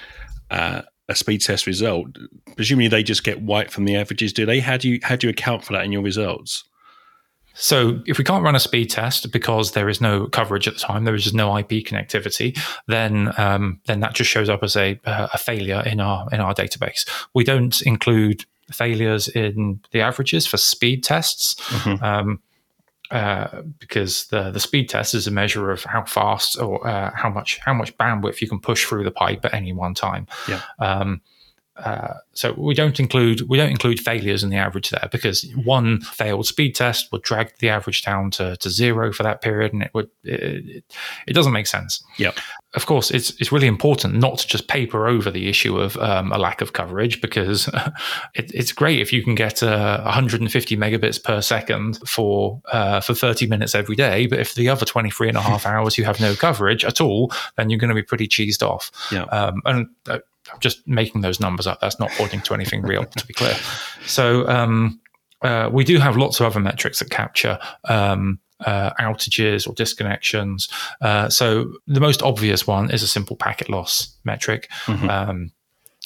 a, 0.51 0.85
a 1.09 1.15
speed 1.15 1.41
test 1.43 1.67
result, 1.67 2.09
presumably 2.57 2.89
they 2.89 3.03
just 3.03 3.25
get 3.25 3.43
white 3.43 3.71
from 3.71 3.85
the 3.85 3.97
averages, 3.97 4.33
do 4.33 4.47
they? 4.47 4.61
How 4.61 4.77
do 4.77 4.89
you 4.89 5.01
how 5.03 5.17
do 5.17 5.27
you 5.27 5.31
account 5.31 5.65
for 5.65 5.73
that 5.75 5.85
in 5.85 5.93
your 5.93 6.03
results? 6.03 6.65
So 7.61 8.01
if 8.07 8.19
we 8.19 8.25
can't 8.25 8.45
run 8.45 8.55
a 8.55 8.61
speed 8.61 8.89
test 8.89 9.33
because 9.33 9.73
there 9.73 9.89
is 9.89 10.01
no 10.01 10.29
coverage 10.29 10.69
at 10.69 10.75
the 10.75 10.81
time, 10.81 11.05
there 11.05 11.15
is 11.15 11.25
just 11.25 11.35
no 11.35 11.57
IP 11.59 11.85
connectivity, 11.85 12.57
then 12.87 13.33
um, 13.37 13.81
then 13.87 13.99
that 14.01 14.15
just 14.15 14.31
shows 14.31 14.49
up 14.49 14.63
as 14.63 14.77
a, 14.77 14.99
a 15.05 15.39
failure 15.39 15.83
in 15.85 15.99
our 16.01 16.29
in 16.31 16.41
our 16.41 16.55
database. 16.55 17.09
We 17.35 17.43
don't 17.43 17.83
include 17.83 18.45
failures 18.71 19.29
in 19.29 19.81
the 19.91 20.01
averages 20.01 20.47
for 20.47 20.57
speed 20.57 21.03
tests. 21.03 21.55
Mm-hmm. 21.55 22.05
Um, 22.05 22.41
uh, 23.11 23.63
because 23.79 24.27
the 24.27 24.51
the 24.51 24.61
speed 24.61 24.89
test 24.89 25.15
is 25.15 25.27
a 25.27 25.31
measure 25.31 25.71
of 25.71 25.85
how 25.85 26.05
fast 26.05 26.61
or 26.61 26.87
uh, 26.87 27.11
how 27.15 27.31
much 27.31 27.59
how 27.59 27.73
much 27.73 27.97
bandwidth 27.97 28.41
you 28.41 28.49
can 28.49 28.61
push 28.61 28.85
through 28.85 29.05
the 29.05 29.11
pipe 29.11 29.45
at 29.45 29.55
any 29.55 29.73
one 29.73 29.95
time. 29.95 30.27
Yeah. 30.49 30.61
Um, 30.79 31.21
uh, 31.79 32.15
so 32.33 32.55
we 32.57 32.75
don't 32.75 32.99
include 32.99 33.43
we 33.43 33.57
don't 33.57 33.71
include 33.71 34.01
failures 34.01 34.43
in 34.43 34.51
the 34.51 34.57
average 34.57 34.91
there 34.91 35.09
because 35.13 35.49
one 35.65 36.01
failed 36.01 36.47
speed 36.47 36.75
test 36.75 37.11
would 37.13 37.23
drag 37.23 37.57
the 37.59 37.69
average 37.69 38.03
down 38.03 38.31
to, 38.33 38.57
to 38.57 38.69
zero 38.69 39.13
for 39.13 39.23
that 39.23 39.41
period, 39.43 39.73
and 39.73 39.83
it 39.83 39.91
would 39.95 40.11
it, 40.25 40.85
it 41.27 41.33
doesn't 41.33 41.53
make 41.53 41.67
sense. 41.67 42.03
Yeah. 42.19 42.33
Of 42.75 42.87
course, 42.87 43.11
it's 43.11 43.31
it's 43.41 43.53
really 43.53 43.67
important 43.69 44.15
not 44.15 44.39
to 44.39 44.47
just 44.47 44.69
paper 44.69 45.07
over 45.07 45.31
the 45.31 45.49
issue 45.49 45.79
of 45.79 45.97
um, 45.99 46.33
a 46.33 46.39
lack 46.39 46.61
of 46.61 46.73
coverage 46.73 47.21
because 47.21 47.69
it, 48.35 48.53
it's 48.53 48.73
great 48.73 49.01
if 49.01 49.13
you 49.13 49.23
can 49.23 49.35
get 49.35 49.63
uh, 49.63 50.03
150 50.03 50.77
megabits 50.77 51.23
per 51.23 51.41
second 51.41 51.99
for 52.07 52.61
uh, 52.73 53.01
for 53.01 53.15
30 53.15 53.47
minutes 53.47 53.75
every 53.75 53.97
day, 53.97 54.27
but 54.27 54.39
if 54.39 54.55
the 54.55 54.69
other 54.69 54.85
23 54.85 55.29
and 55.29 55.37
a 55.37 55.41
half 55.41 55.65
hours 55.75 55.97
you 55.97 56.05
have 56.05 56.21
no 56.21 56.35
coverage 56.35 56.85
at 56.85 57.01
all, 57.01 57.33
then 57.57 57.71
you're 57.71 57.79
going 57.79 57.89
to 57.89 57.95
be 57.95 58.03
pretty 58.03 58.27
cheesed 58.29 58.63
off. 58.63 58.91
Yeah. 59.13 59.23
Um, 59.25 59.63
and 59.65 59.89
uh, 60.09 60.19
I'm 60.53 60.61
just 60.61 60.87
making 60.87 61.21
those 61.21 61.41
numbers 61.41 61.67
up. 61.67 61.81
That's 61.81 61.99
not 61.99 62.11
pointing 62.11 62.41
to 62.43 62.55
anything 62.55 62.83
real, 62.83 63.05
to 63.05 63.27
be 63.27 63.35
clear. 63.35 63.55
So 64.07 64.49
um, 64.49 65.01
uh, 65.43 65.71
we 65.73 65.85
do 65.85 65.99
have 65.99 66.17
lots 66.17 66.41
of 66.41 66.47
other 66.47 66.61
metrics 66.61 66.99
that 66.99 67.11
capture 67.11 67.59
um, 67.85 68.41
uh, 68.61 68.91
outages 69.01 69.69
or 69.69 69.75
disconnections. 69.75 70.69
Uh, 71.01 71.29
so 71.29 71.73
the 71.87 72.01
most 72.01 72.23
obvious 72.23 72.67
one 72.67 72.91
is 72.91 73.03
a 73.03 73.07
simple 73.07 73.37
packet 73.37 73.69
loss 73.69 74.17
metric. 74.25 74.69
Mm-hmm. 74.87 75.09
Um, 75.09 75.53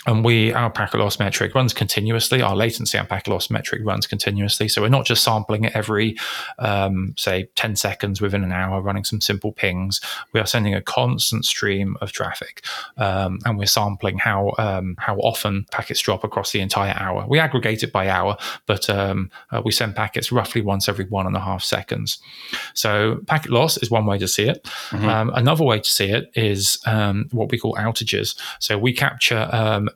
and 0.06 0.24
we 0.24 0.52
our 0.52 0.70
packet 0.70 0.98
loss 0.98 1.18
metric 1.18 1.54
runs 1.54 1.72
continuously. 1.72 2.42
Our 2.42 2.56
latency 2.56 2.98
and 2.98 3.08
packet 3.08 3.30
loss 3.30 3.50
metric 3.50 3.82
runs 3.84 4.06
continuously. 4.06 4.68
So 4.68 4.82
we're 4.82 4.88
not 4.88 5.06
just 5.06 5.22
sampling 5.22 5.64
it 5.64 5.76
every 5.76 6.16
um, 6.58 7.14
say 7.16 7.48
10 7.54 7.76
seconds 7.76 8.20
within 8.20 8.42
an 8.42 8.52
hour 8.52 8.80
running 8.80 9.04
some 9.04 9.20
simple 9.20 9.52
pings. 9.52 10.00
We 10.32 10.40
are 10.40 10.46
sending 10.46 10.74
a 10.74 10.82
constant 10.82 11.44
stream 11.44 11.96
of 12.00 12.10
traffic 12.10 12.64
um, 12.96 13.38
and 13.44 13.58
we're 13.58 13.66
sampling 13.66 14.18
how 14.18 14.52
um, 14.58 14.96
how 14.98 15.16
often 15.18 15.66
packets 15.70 16.00
drop 16.00 16.24
across 16.24 16.50
the 16.50 16.60
entire 16.60 16.94
hour. 16.98 17.24
We 17.28 17.38
aggregate 17.38 17.84
it 17.84 17.92
by 17.92 18.08
hour 18.08 18.36
but 18.66 18.90
um, 18.90 19.30
uh, 19.52 19.62
we 19.64 19.70
send 19.70 19.94
packets 19.94 20.32
roughly 20.32 20.62
once 20.62 20.88
every 20.88 21.04
one 21.04 21.26
and 21.26 21.36
a 21.36 21.40
half 21.40 21.62
seconds. 21.62 22.18
So 22.74 23.20
packet 23.26 23.52
loss 23.52 23.76
is 23.76 23.90
one 23.90 24.06
way 24.06 24.18
to 24.18 24.26
see 24.26 24.44
it. 24.44 24.64
Mm-hmm. 24.90 25.08
Um, 25.08 25.30
another 25.34 25.64
way 25.64 25.78
to 25.78 25.90
see 25.90 26.10
it 26.10 26.30
is 26.34 26.78
um, 26.86 27.28
what 27.30 27.50
we 27.50 27.58
call 27.58 27.74
outages. 27.76 28.36
So 28.58 28.76
we 28.78 28.92
capture 28.92 29.48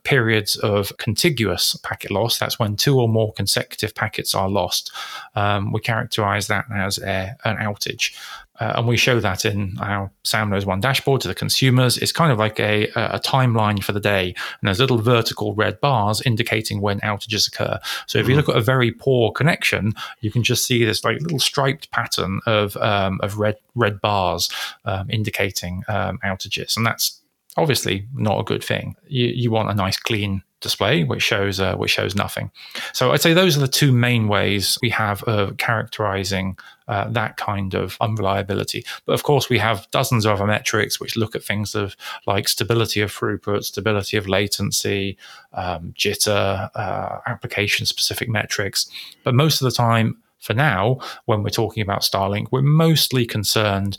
periods 0.05 0.57
of 0.57 0.97
contiguous 0.99 1.77
packet 1.77 2.11
loss. 2.11 2.39
That's 2.39 2.59
when 2.59 2.77
two 2.77 2.99
or 2.99 3.09
more 3.09 3.33
consecutive 3.33 3.95
packets 3.95 4.35
are 4.35 4.49
lost. 4.49 4.93
Um, 5.35 5.73
we 5.73 5.81
characterize 5.81 6.47
that 6.49 6.67
as 6.73 6.99
a, 6.99 7.37
an 7.45 7.57
outage. 7.57 8.13
Uh, 8.59 8.75
and 8.77 8.87
we 8.87 8.97
show 8.97 9.21
that 9.21 9.45
in 9.45 9.77
our 9.81 10.11
SamKnows 10.25 10.65
One 10.65 10.81
dashboard 10.81 11.21
to 11.23 11.29
the 11.29 11.35
consumers. 11.35 11.99
It's 11.99 12.13
kind 12.13 12.33
of 12.33 12.39
like 12.39 12.59
a, 12.59 12.87
a 12.97 13.21
timeline 13.21 13.83
for 13.83 13.93
the 13.93 14.01
day, 14.01 14.29
and 14.29 14.67
there's 14.67 14.81
little 14.81 14.99
vertical 14.99 15.55
red 15.55 15.81
bars 15.81 16.23
indicating 16.23 16.81
when 16.81 17.01
outages 17.01 17.49
occur. 17.49 17.79
So 18.07 18.19
if 18.19 18.25
mm-hmm. 18.25 18.31
you 18.31 18.37
look 18.37 18.49
at 18.49 18.57
a 18.57 18.63
very 18.63 18.93
poor 18.93 19.31
connection, 19.31 19.93
you 20.21 20.31
can 20.31 20.43
just 20.43 20.65
see 20.67 20.85
this 20.85 21.05
like 21.05 21.21
little 21.21 21.39
striped 21.39 21.91
pattern 21.91 22.41
of 22.47 22.77
um, 22.79 23.21
of 23.23 23.39
red 23.39 23.57
red 23.75 24.01
bars 24.01 24.49
um, 24.85 25.11
indicating 25.11 25.83
um, 25.89 26.19
outages, 26.25 26.77
and 26.77 26.87
that's 26.87 27.21
obviously 27.57 28.07
not 28.15 28.41
a 28.41 28.45
good 28.45 28.63
thing. 28.63 28.97
You, 29.07 29.27
you 29.27 29.51
want 29.51 29.71
a 29.71 29.75
nice 29.75 29.97
clean 29.97 30.43
display 30.61 31.05
which 31.05 31.23
shows 31.23 31.61
uh, 31.61 31.77
which 31.77 31.91
shows 31.91 32.15
nothing. 32.15 32.51
So 32.93 33.13
I'd 33.13 33.21
say 33.21 33.35
those 33.35 33.57
are 33.57 33.61
the 33.61 33.69
two 33.69 33.93
main 33.93 34.27
ways 34.27 34.79
we 34.81 34.91
have 34.91 35.23
of 35.25 35.57
characterizing 35.59 36.57
uh, 36.89 37.09
that 37.11 37.37
kind 37.37 37.75
of 37.75 37.97
unreliability. 38.01 38.85
But 39.05 39.13
of 39.13 39.23
course, 39.23 39.49
we 39.49 39.59
have 39.59 39.87
dozens 39.91 40.25
of 40.25 40.33
other 40.33 40.47
metrics 40.47 40.99
which 41.01 41.17
look 41.17 41.35
at 41.35 41.45
things 41.45 41.75
of 41.75 41.97
like 42.27 42.49
stability 42.49 43.01
of 43.01 43.13
throughput, 43.13 43.65
stability 43.65 44.17
of 44.17 44.29
latency, 44.29 45.19
um, 45.53 45.95
jitter, 45.99 46.71
uh, 46.75 47.19
application 47.27 47.87
specific 47.87 48.29
metrics. 48.29 48.89
But 49.25 49.35
most 49.35 49.61
of 49.61 49.67
the 49.67 49.77
time, 49.77 50.23
for 50.39 50.55
now, 50.55 50.99
when 51.25 51.43
we're 51.43 51.51
talking 51.51 51.83
about 51.83 52.03
Starlink, 52.03 52.49
we're 52.53 52.63
mostly 52.63 53.27
concerned, 53.27 53.97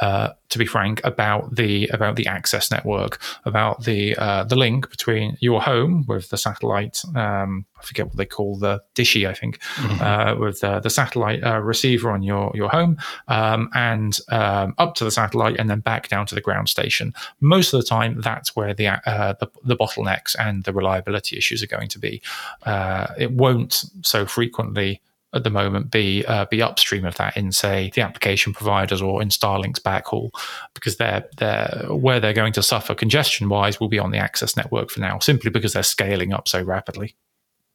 uh, 0.00 0.30
to 0.48 0.58
be 0.58 0.66
frank, 0.66 1.00
about 1.04 1.54
the 1.54 1.86
about 1.88 2.16
the 2.16 2.26
access 2.26 2.70
network, 2.70 3.20
about 3.44 3.84
the 3.84 4.16
uh, 4.16 4.44
the 4.44 4.56
link 4.56 4.90
between 4.90 5.36
your 5.40 5.62
home 5.62 6.04
with 6.06 6.28
the 6.30 6.36
satellite. 6.36 7.02
Um, 7.14 7.66
I 7.78 7.82
forget 7.82 8.06
what 8.06 8.16
they 8.16 8.26
call 8.26 8.58
the 8.58 8.82
dishy, 8.94 9.28
I 9.28 9.34
think, 9.34 9.60
mm-hmm. 9.76 10.02
uh, 10.02 10.34
with 10.36 10.60
the 10.60 10.80
the 10.80 10.90
satellite 10.90 11.42
uh, 11.44 11.60
receiver 11.60 12.10
on 12.10 12.22
your 12.22 12.50
your 12.54 12.68
home, 12.68 12.98
um, 13.28 13.70
and 13.74 14.18
um, 14.28 14.74
up 14.78 14.96
to 14.96 15.04
the 15.04 15.10
satellite, 15.10 15.56
and 15.56 15.70
then 15.70 15.80
back 15.80 16.08
down 16.08 16.26
to 16.26 16.34
the 16.34 16.40
ground 16.40 16.68
station. 16.68 17.14
Most 17.40 17.72
of 17.72 17.80
the 17.80 17.86
time, 17.86 18.20
that's 18.20 18.56
where 18.56 18.74
the 18.74 18.88
uh, 18.88 19.34
the, 19.40 19.48
the, 19.64 19.76
bottlenecks 19.76 20.34
and 20.38 20.64
the 20.64 20.72
reliability 20.72 21.36
issues 21.36 21.62
are 21.62 21.68
going 21.68 21.88
to 21.88 21.98
be. 21.98 22.20
Uh, 22.64 23.06
it 23.16 23.30
won't 23.30 23.84
so 24.02 24.26
frequently 24.26 25.00
at 25.34 25.44
the 25.44 25.50
moment 25.50 25.90
be 25.90 26.24
uh, 26.26 26.46
be 26.46 26.62
upstream 26.62 27.04
of 27.04 27.16
that 27.16 27.36
in 27.36 27.52
say 27.52 27.90
the 27.94 28.00
application 28.00 28.52
providers 28.52 29.02
or 29.02 29.20
in 29.20 29.28
Starlink's 29.28 29.80
backhaul 29.80 30.30
because 30.74 30.96
they're 30.96 31.24
they're 31.36 31.86
where 31.88 32.20
they're 32.20 32.32
going 32.32 32.52
to 32.54 32.62
suffer 32.62 32.94
congestion 32.94 33.48
wise 33.48 33.78
will 33.80 33.88
be 33.88 33.98
on 33.98 34.10
the 34.10 34.18
access 34.18 34.56
network 34.56 34.90
for 34.90 35.00
now 35.00 35.18
simply 35.18 35.50
because 35.50 35.72
they're 35.72 35.82
scaling 35.82 36.32
up 36.32 36.48
so 36.48 36.62
rapidly. 36.62 37.16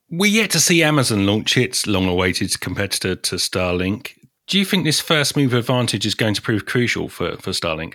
We're 0.09 0.31
yet 0.31 0.51
to 0.51 0.59
see 0.59 0.83
Amazon 0.83 1.25
launch 1.25 1.55
its 1.55 1.87
long 1.87 2.05
awaited 2.05 2.59
competitor 2.59 3.15
to 3.15 3.35
Starlink. 3.35 4.17
Do 4.47 4.59
you 4.59 4.65
think 4.65 4.83
this 4.83 4.99
first 4.99 5.37
move 5.37 5.53
advantage 5.53 6.05
is 6.05 6.15
going 6.15 6.33
to 6.33 6.41
prove 6.41 6.65
crucial 6.65 7.07
for, 7.07 7.37
for 7.37 7.51
Starlink? 7.51 7.93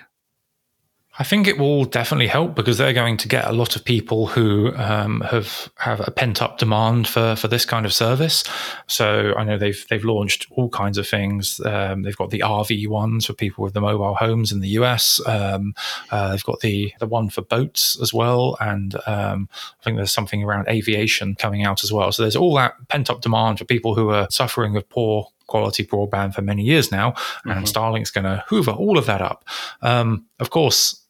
I 1.18 1.24
think 1.24 1.46
it 1.46 1.58
will 1.58 1.84
definitely 1.84 2.26
help 2.26 2.54
because 2.54 2.76
they're 2.76 2.92
going 2.92 3.16
to 3.18 3.28
get 3.28 3.46
a 3.46 3.52
lot 3.52 3.74
of 3.74 3.84
people 3.84 4.26
who 4.26 4.74
um, 4.76 5.22
have 5.22 5.70
have 5.76 6.06
a 6.06 6.10
pent 6.10 6.42
up 6.42 6.58
demand 6.58 7.08
for 7.08 7.36
for 7.36 7.48
this 7.48 7.64
kind 7.64 7.86
of 7.86 7.92
service. 7.92 8.44
So 8.86 9.32
I 9.36 9.44
know 9.44 9.56
they've 9.56 9.86
they've 9.88 10.04
launched 10.04 10.46
all 10.50 10.68
kinds 10.68 10.98
of 10.98 11.08
things. 11.08 11.60
Um, 11.64 12.02
they've 12.02 12.16
got 12.16 12.30
the 12.30 12.40
RV 12.40 12.88
ones 12.88 13.26
for 13.26 13.32
people 13.32 13.64
with 13.64 13.72
the 13.72 13.80
mobile 13.80 14.14
homes 14.14 14.52
in 14.52 14.60
the 14.60 14.68
US. 14.80 15.20
Um, 15.26 15.74
uh, 16.10 16.30
they've 16.30 16.44
got 16.44 16.60
the 16.60 16.92
the 17.00 17.06
one 17.06 17.30
for 17.30 17.42
boats 17.42 17.98
as 18.00 18.12
well, 18.12 18.56
and 18.60 18.94
um, 19.06 19.48
I 19.80 19.84
think 19.84 19.96
there's 19.96 20.12
something 20.12 20.42
around 20.42 20.68
aviation 20.68 21.34
coming 21.34 21.64
out 21.64 21.82
as 21.82 21.92
well. 21.92 22.12
So 22.12 22.22
there's 22.22 22.36
all 22.36 22.54
that 22.56 22.74
pent 22.88 23.08
up 23.08 23.22
demand 23.22 23.58
for 23.58 23.64
people 23.64 23.94
who 23.94 24.10
are 24.10 24.26
suffering 24.30 24.74
with 24.74 24.88
poor 24.90 25.28
quality 25.46 25.84
broadband 25.84 26.34
for 26.34 26.42
many 26.42 26.62
years 26.62 26.92
now, 26.92 27.12
mm-hmm. 27.12 27.52
and 27.52 27.66
Starlink's 27.66 28.10
going 28.10 28.24
to 28.24 28.44
hoover 28.48 28.72
all 28.72 28.98
of 28.98 29.06
that 29.06 29.22
up. 29.22 29.44
Um, 29.80 30.26
of 30.40 30.50
course, 30.50 31.05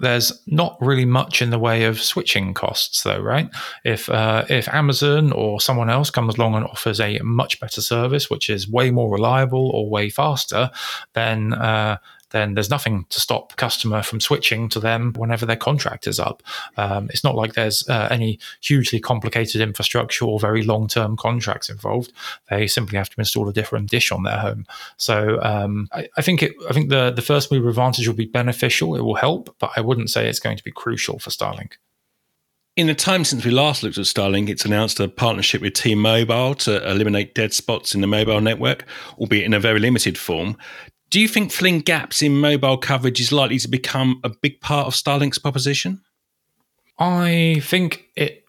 there's 0.00 0.32
not 0.46 0.76
really 0.80 1.04
much 1.04 1.42
in 1.42 1.50
the 1.50 1.58
way 1.58 1.84
of 1.84 2.00
switching 2.00 2.54
costs, 2.54 3.02
though, 3.02 3.20
right? 3.20 3.48
If 3.84 4.08
uh, 4.08 4.44
if 4.48 4.68
Amazon 4.68 5.32
or 5.32 5.60
someone 5.60 5.90
else 5.90 6.10
comes 6.10 6.36
along 6.36 6.54
and 6.54 6.64
offers 6.64 7.00
a 7.00 7.18
much 7.22 7.60
better 7.60 7.80
service, 7.80 8.30
which 8.30 8.50
is 8.50 8.68
way 8.68 8.90
more 8.90 9.10
reliable 9.10 9.70
or 9.70 9.88
way 9.88 10.10
faster, 10.10 10.70
then 11.14 11.52
uh, 11.52 11.98
then 12.30 12.54
there's 12.54 12.70
nothing 12.70 13.06
to 13.10 13.20
stop 13.20 13.56
customer 13.56 14.02
from 14.02 14.20
switching 14.20 14.68
to 14.70 14.80
them 14.80 15.12
whenever 15.14 15.46
their 15.46 15.56
contract 15.56 16.06
is 16.06 16.18
up. 16.18 16.42
Um, 16.76 17.08
it's 17.10 17.24
not 17.24 17.34
like 17.34 17.54
there's 17.54 17.88
uh, 17.88 18.08
any 18.10 18.38
hugely 18.60 19.00
complicated 19.00 19.60
infrastructure 19.60 20.24
or 20.24 20.40
very 20.40 20.62
long 20.62 20.88
term 20.88 21.16
contracts 21.16 21.68
involved. 21.68 22.12
They 22.48 22.66
simply 22.66 22.98
have 22.98 23.10
to 23.10 23.20
install 23.20 23.48
a 23.48 23.52
different 23.52 23.90
dish 23.90 24.12
on 24.12 24.22
their 24.22 24.38
home. 24.38 24.66
So 24.96 25.40
um, 25.42 25.88
I, 25.92 26.08
I, 26.16 26.22
think 26.22 26.42
it, 26.42 26.54
I 26.68 26.72
think 26.72 26.88
the 26.88 27.10
the 27.10 27.22
first 27.22 27.50
mover 27.50 27.68
advantage 27.68 28.06
will 28.06 28.14
be 28.14 28.26
beneficial. 28.26 28.94
It 28.94 29.02
will 29.02 29.14
help, 29.16 29.54
but 29.58 29.70
I 29.76 29.80
wouldn't 29.80 30.10
say 30.10 30.28
it's 30.28 30.40
going 30.40 30.56
to 30.56 30.64
be 30.64 30.72
crucial 30.72 31.18
for 31.18 31.30
Starlink. 31.30 31.72
In 32.76 32.86
the 32.86 32.94
time 32.94 33.24
since 33.24 33.44
we 33.44 33.50
last 33.50 33.82
looked 33.82 33.98
at 33.98 34.04
Starlink, 34.04 34.48
it's 34.48 34.64
announced 34.64 35.00
a 35.00 35.08
partnership 35.08 35.60
with 35.60 35.74
T-Mobile 35.74 36.54
to 36.54 36.88
eliminate 36.88 37.34
dead 37.34 37.52
spots 37.52 37.94
in 37.94 38.00
the 38.00 38.06
mobile 38.06 38.40
network, 38.40 38.86
albeit 39.18 39.44
in 39.44 39.52
a 39.52 39.60
very 39.60 39.80
limited 39.80 40.16
form. 40.16 40.56
Do 41.10 41.20
you 41.20 41.26
think 41.26 41.50
filling 41.50 41.80
gaps 41.80 42.22
in 42.22 42.36
mobile 42.36 42.78
coverage 42.78 43.20
is 43.20 43.32
likely 43.32 43.58
to 43.58 43.68
become 43.68 44.20
a 44.22 44.30
big 44.30 44.60
part 44.60 44.86
of 44.86 44.94
Starlink's 44.94 45.38
proposition? 45.38 46.02
I 46.98 47.60
think 47.64 48.06
it 48.14 48.39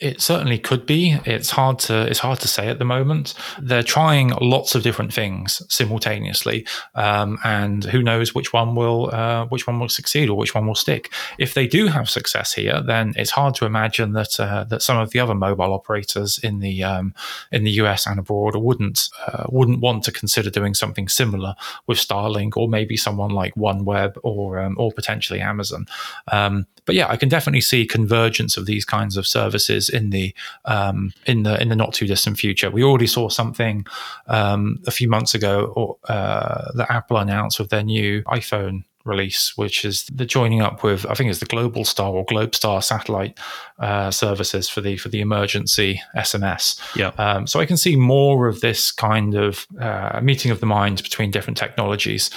it 0.00 0.20
certainly 0.22 0.58
could 0.58 0.86
be. 0.86 1.18
It's 1.26 1.50
hard 1.50 1.78
to 1.80 2.06
it's 2.06 2.18
hard 2.18 2.40
to 2.40 2.48
say 2.48 2.68
at 2.68 2.78
the 2.78 2.84
moment. 2.84 3.34
They're 3.60 3.82
trying 3.82 4.30
lots 4.40 4.74
of 4.74 4.82
different 4.82 5.12
things 5.12 5.62
simultaneously, 5.68 6.66
um, 6.94 7.38
and 7.44 7.84
who 7.84 8.02
knows 8.02 8.34
which 8.34 8.52
one 8.52 8.74
will 8.74 9.10
uh, 9.12 9.46
which 9.46 9.66
one 9.66 9.78
will 9.78 9.90
succeed 9.90 10.30
or 10.30 10.36
which 10.38 10.54
one 10.54 10.66
will 10.66 10.74
stick. 10.74 11.12
If 11.38 11.52
they 11.52 11.66
do 11.66 11.88
have 11.88 12.08
success 12.08 12.54
here, 12.54 12.80
then 12.80 13.12
it's 13.16 13.30
hard 13.30 13.54
to 13.56 13.66
imagine 13.66 14.12
that 14.12 14.40
uh, 14.40 14.64
that 14.64 14.80
some 14.80 14.96
of 14.96 15.10
the 15.10 15.20
other 15.20 15.34
mobile 15.34 15.74
operators 15.74 16.38
in 16.38 16.60
the 16.60 16.82
um, 16.82 17.14
in 17.52 17.64
the 17.64 17.72
US 17.72 18.06
and 18.06 18.18
abroad 18.18 18.56
wouldn't 18.56 19.10
uh, 19.26 19.44
wouldn't 19.50 19.80
want 19.80 20.04
to 20.04 20.12
consider 20.12 20.48
doing 20.48 20.72
something 20.72 21.08
similar 21.08 21.54
with 21.86 21.98
Starlink 21.98 22.56
or 22.56 22.68
maybe 22.68 22.96
someone 22.96 23.30
like 23.30 23.54
OneWeb 23.54 24.16
or 24.22 24.58
um, 24.60 24.76
or 24.78 24.92
potentially 24.92 25.40
Amazon. 25.40 25.86
Um, 26.32 26.66
but 26.86 26.94
yeah, 26.94 27.08
I 27.08 27.16
can 27.16 27.28
definitely 27.28 27.60
see 27.60 27.86
convergence 27.86 28.56
of 28.56 28.66
these 28.66 28.84
kinds 28.84 29.16
of 29.16 29.26
services 29.26 29.89
in 29.90 30.10
the 30.10 30.34
um, 30.64 31.12
in 31.26 31.42
the 31.42 31.60
in 31.60 31.68
the 31.68 31.76
not 31.76 31.94
too 31.94 32.06
distant 32.06 32.38
future. 32.38 32.70
We 32.70 32.82
already 32.82 33.06
saw 33.06 33.28
something 33.28 33.86
um, 34.26 34.80
a 34.86 34.90
few 34.90 35.08
months 35.08 35.34
ago 35.34 35.72
or, 35.76 35.96
uh, 36.08 36.72
that 36.74 36.90
Apple 36.90 37.18
announced 37.18 37.58
with 37.58 37.70
their 37.70 37.82
new 37.82 38.22
iPhone 38.24 38.84
release, 39.04 39.56
which 39.56 39.84
is 39.84 40.04
the 40.04 40.26
joining 40.26 40.60
up 40.60 40.82
with 40.82 41.06
I 41.06 41.14
think 41.14 41.30
it's 41.30 41.40
the 41.40 41.46
Globalstar 41.46 42.10
or 42.10 42.24
Globestar 42.26 42.82
satellite 42.82 43.38
uh, 43.78 44.10
services 44.10 44.68
for 44.68 44.80
the 44.80 44.96
for 44.96 45.08
the 45.08 45.20
emergency 45.20 46.00
SMS. 46.16 46.80
Yeah. 46.94 47.12
Um, 47.18 47.46
so 47.46 47.60
I 47.60 47.66
can 47.66 47.76
see 47.76 47.96
more 47.96 48.48
of 48.48 48.60
this 48.60 48.92
kind 48.92 49.34
of 49.34 49.66
uh, 49.80 50.20
meeting 50.22 50.50
of 50.50 50.60
the 50.60 50.66
minds 50.66 51.02
between 51.02 51.30
different 51.30 51.56
technologies. 51.56 52.30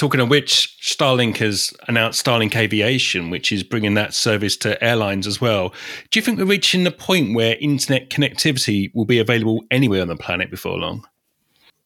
Talking 0.00 0.20
of 0.20 0.30
which, 0.30 0.78
Starlink 0.80 1.36
has 1.36 1.74
announced 1.86 2.24
Starlink 2.24 2.56
Aviation, 2.56 3.28
which 3.28 3.52
is 3.52 3.62
bringing 3.62 3.92
that 3.96 4.14
service 4.14 4.56
to 4.56 4.82
airlines 4.82 5.26
as 5.26 5.42
well. 5.42 5.74
Do 6.10 6.18
you 6.18 6.24
think 6.24 6.38
we're 6.38 6.46
reaching 6.46 6.84
the 6.84 6.90
point 6.90 7.34
where 7.34 7.58
internet 7.60 8.08
connectivity 8.08 8.90
will 8.94 9.04
be 9.04 9.18
available 9.18 9.62
anywhere 9.70 10.00
on 10.00 10.08
the 10.08 10.16
planet 10.16 10.50
before 10.50 10.78
long? 10.78 11.06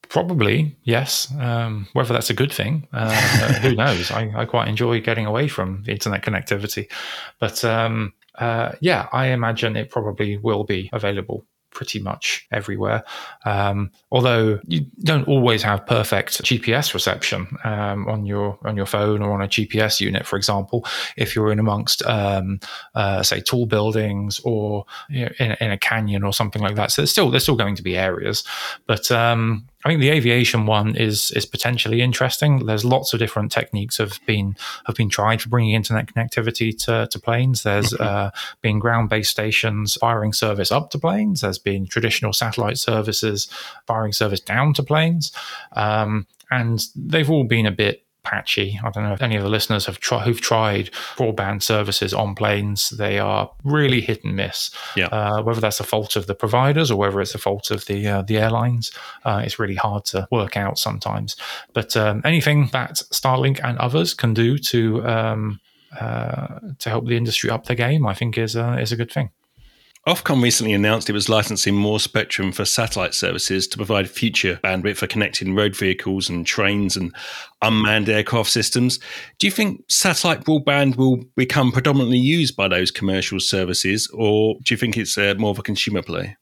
Probably, 0.03 0.77
yes. 0.85 1.27
Um, 1.41 1.89
whether 1.93 2.13
that's 2.13 2.31
a 2.31 2.35
good 2.35 2.53
thing, 2.53 2.87
uh, 2.93 3.11
who 3.55 3.75
knows? 3.75 4.13
I, 4.13 4.33
I, 4.37 4.45
quite 4.45 4.69
enjoy 4.69 5.01
getting 5.01 5.27
away 5.27 5.49
from 5.49 5.83
internet 5.89 6.23
connectivity. 6.23 6.89
But 7.41 7.65
um, 7.65 8.13
uh, 8.39 8.75
yeah, 8.81 9.09
I 9.13 9.31
imagine 9.31 9.75
it 9.77 9.91
probably 9.91 10.37
will 10.37 10.63
be 10.63 10.89
available 10.93 11.45
pretty 11.75 11.99
much 11.99 12.47
everywhere. 12.51 13.05
Um, 13.45 13.91
although 14.11 14.61
you 14.67 14.87
don't 15.01 15.29
always 15.29 15.63
have 15.63 15.87
perfect 15.87 16.43
GPS 16.43 16.95
reception 16.95 17.47
um, 17.65 18.09
on 18.09 18.25
your 18.25 18.59
on 18.65 18.77
your 18.77 18.87
phone 18.87 19.21
or 19.21 19.33
on 19.33 19.43
a 19.43 19.49
GPS 19.49 20.01
unit, 20.01 20.27
for 20.27 20.37
example, 20.37 20.87
if 21.17 21.35
you're 21.35 21.53
in 21.53 21.59
amongst 21.59 22.05
um, 22.07 22.61
uh, 22.95 23.23
say 23.23 23.41
tall 23.41 23.67
buildings 23.67 24.41
or 24.45 24.87
you 25.11 25.27
know, 25.27 25.33
in, 25.39 25.57
in, 25.61 25.71
a 25.71 25.79
canyon 25.79 26.23
or 26.23 26.33
something 26.33 26.63
like 26.63 26.77
that. 26.77 26.93
So 26.93 27.03
there's 27.03 27.11
still 27.11 27.31
there's 27.31 27.43
still 27.43 27.57
going 27.57 27.77
to 27.77 27.83
be 27.83 27.97
areas, 27.97 28.45
but 28.87 29.11
um, 29.11 29.67
I 29.85 29.89
think 29.89 30.01
the 30.01 30.11
aviation 30.11 30.65
one 30.65 30.97
is 30.97 31.31
is 31.33 31.45
potentially 31.45 32.01
interesting. 32.01 32.65
There's 32.65 32.85
lots 32.85 33.13
of 33.13 33.19
different 33.19 33.53
techniques 33.53 33.99
have 33.99 34.19
been 34.25 34.57
have 34.87 34.97
been 34.97 35.11
tried 35.11 35.43
for 35.43 35.51
bringing 35.51 35.75
internet 35.75 36.07
connectivity 36.07 36.77
to, 36.85 37.07
to 37.11 37.19
planes. 37.19 37.63
There's 37.63 37.93
mm-hmm. 37.93 38.03
uh, 38.03 38.31
been 38.63 38.79
ground 38.79 39.11
based 39.11 39.31
stations 39.31 39.95
firing 39.95 40.33
service 40.33 40.73
up 40.73 40.91
to 40.91 40.99
planes. 40.99 41.43
There's 41.43 41.59
been 41.59 41.87
traditional 41.87 42.33
satellite 42.33 42.79
services 42.79 43.49
firing 43.87 44.13
service 44.13 44.41
down 44.41 44.73
to 44.75 44.83
planes, 44.83 45.33
um, 45.73 46.27
and 46.51 46.87
they've 46.97 47.31
all 47.31 47.45
been 47.45 47.67
a 47.67 47.71
bit 47.71 48.04
patchy. 48.25 48.81
I 48.83 48.91
don't 48.91 49.05
know 49.05 49.13
if 49.13 49.23
any 49.23 49.37
of 49.37 49.43
the 49.43 49.49
listeners 49.49 49.87
have 49.87 50.01
try, 50.01 50.25
who've 50.25 50.41
tried 50.41 50.91
broadband 51.17 51.63
services 51.63 52.13
on 52.13 52.35
planes. 52.35 52.91
They 52.91 53.19
are 53.19 53.51
really 53.63 54.01
hit 54.01 54.25
and 54.25 54.35
miss. 54.35 54.71
Yeah. 54.97 55.07
Uh, 55.07 55.43
whether 55.43 55.61
that's 55.61 55.79
the 55.79 55.85
fault 55.85 56.17
of 56.17 56.27
the 56.27 56.35
providers 56.35 56.91
or 56.91 56.97
whether 56.97 57.21
it's 57.21 57.33
the 57.33 57.39
fault 57.39 57.71
of 57.71 57.87
the 57.87 58.07
uh, 58.09 58.23
the 58.23 58.39
airlines, 58.39 58.91
uh, 59.25 59.43
it's 59.45 59.59
really 59.59 59.77
hard 59.77 60.05
to 60.07 60.27
work 60.31 60.57
out 60.57 60.79
sometimes. 60.79 61.37
But 61.73 61.97
um, 61.97 62.23
anything 62.25 62.69
that 62.73 62.95
Starlink 63.13 63.61
and 63.63 63.79
others 63.79 64.15
can 64.15 64.35
do 64.35 64.59
to 64.59 65.07
um, 65.07 65.61
uh, 66.01 66.59
to 66.79 66.89
help 66.89 67.07
the 67.07 67.17
industry 67.17 67.51
up 67.51 67.67
the 67.67 67.75
game, 67.75 68.07
I 68.07 68.15
think 68.15 68.37
is 68.37 68.57
a, 68.57 68.81
is 68.81 68.93
a 68.93 68.97
good 68.97 69.13
thing. 69.13 69.31
Ofcom 70.07 70.43
recently 70.43 70.75
announced 70.75 71.09
it 71.09 71.15
was 71.15 71.31
licensing 71.31 71.75
more 71.75 71.99
spectrum 71.99 72.53
for 72.53 72.67
satellite 72.67 73.15
services 73.15 73.67
to 73.67 73.79
provide 73.79 74.11
future 74.11 74.61
bandwidth 74.63 74.99
for 74.99 75.07
connecting 75.07 75.55
road 75.55 75.75
vehicles 75.75 76.29
and 76.29 76.47
trains 76.47 76.95
and 76.95 77.15
unmanned 77.63 78.11
aircraft 78.11 78.51
systems. 78.51 78.99
Do 79.39 79.47
you 79.47 79.51
think 79.51 79.83
satellite 79.89 80.45
broadband 80.45 80.97
will 80.97 81.25
become 81.37 81.73
predominantly 81.73 82.19
used 82.19 82.55
by 82.55 82.69
those 82.69 82.91
commercial 82.91 83.41
services, 83.41 84.07
or 84.13 84.57
do 84.63 84.75
you 84.75 84.77
think 84.77 84.99
it's 84.99 85.17
uh, 85.17 85.37
more 85.39 85.53
of 85.53 85.59
a 85.59 85.63
consumer 85.63 86.03
play? 86.03 86.37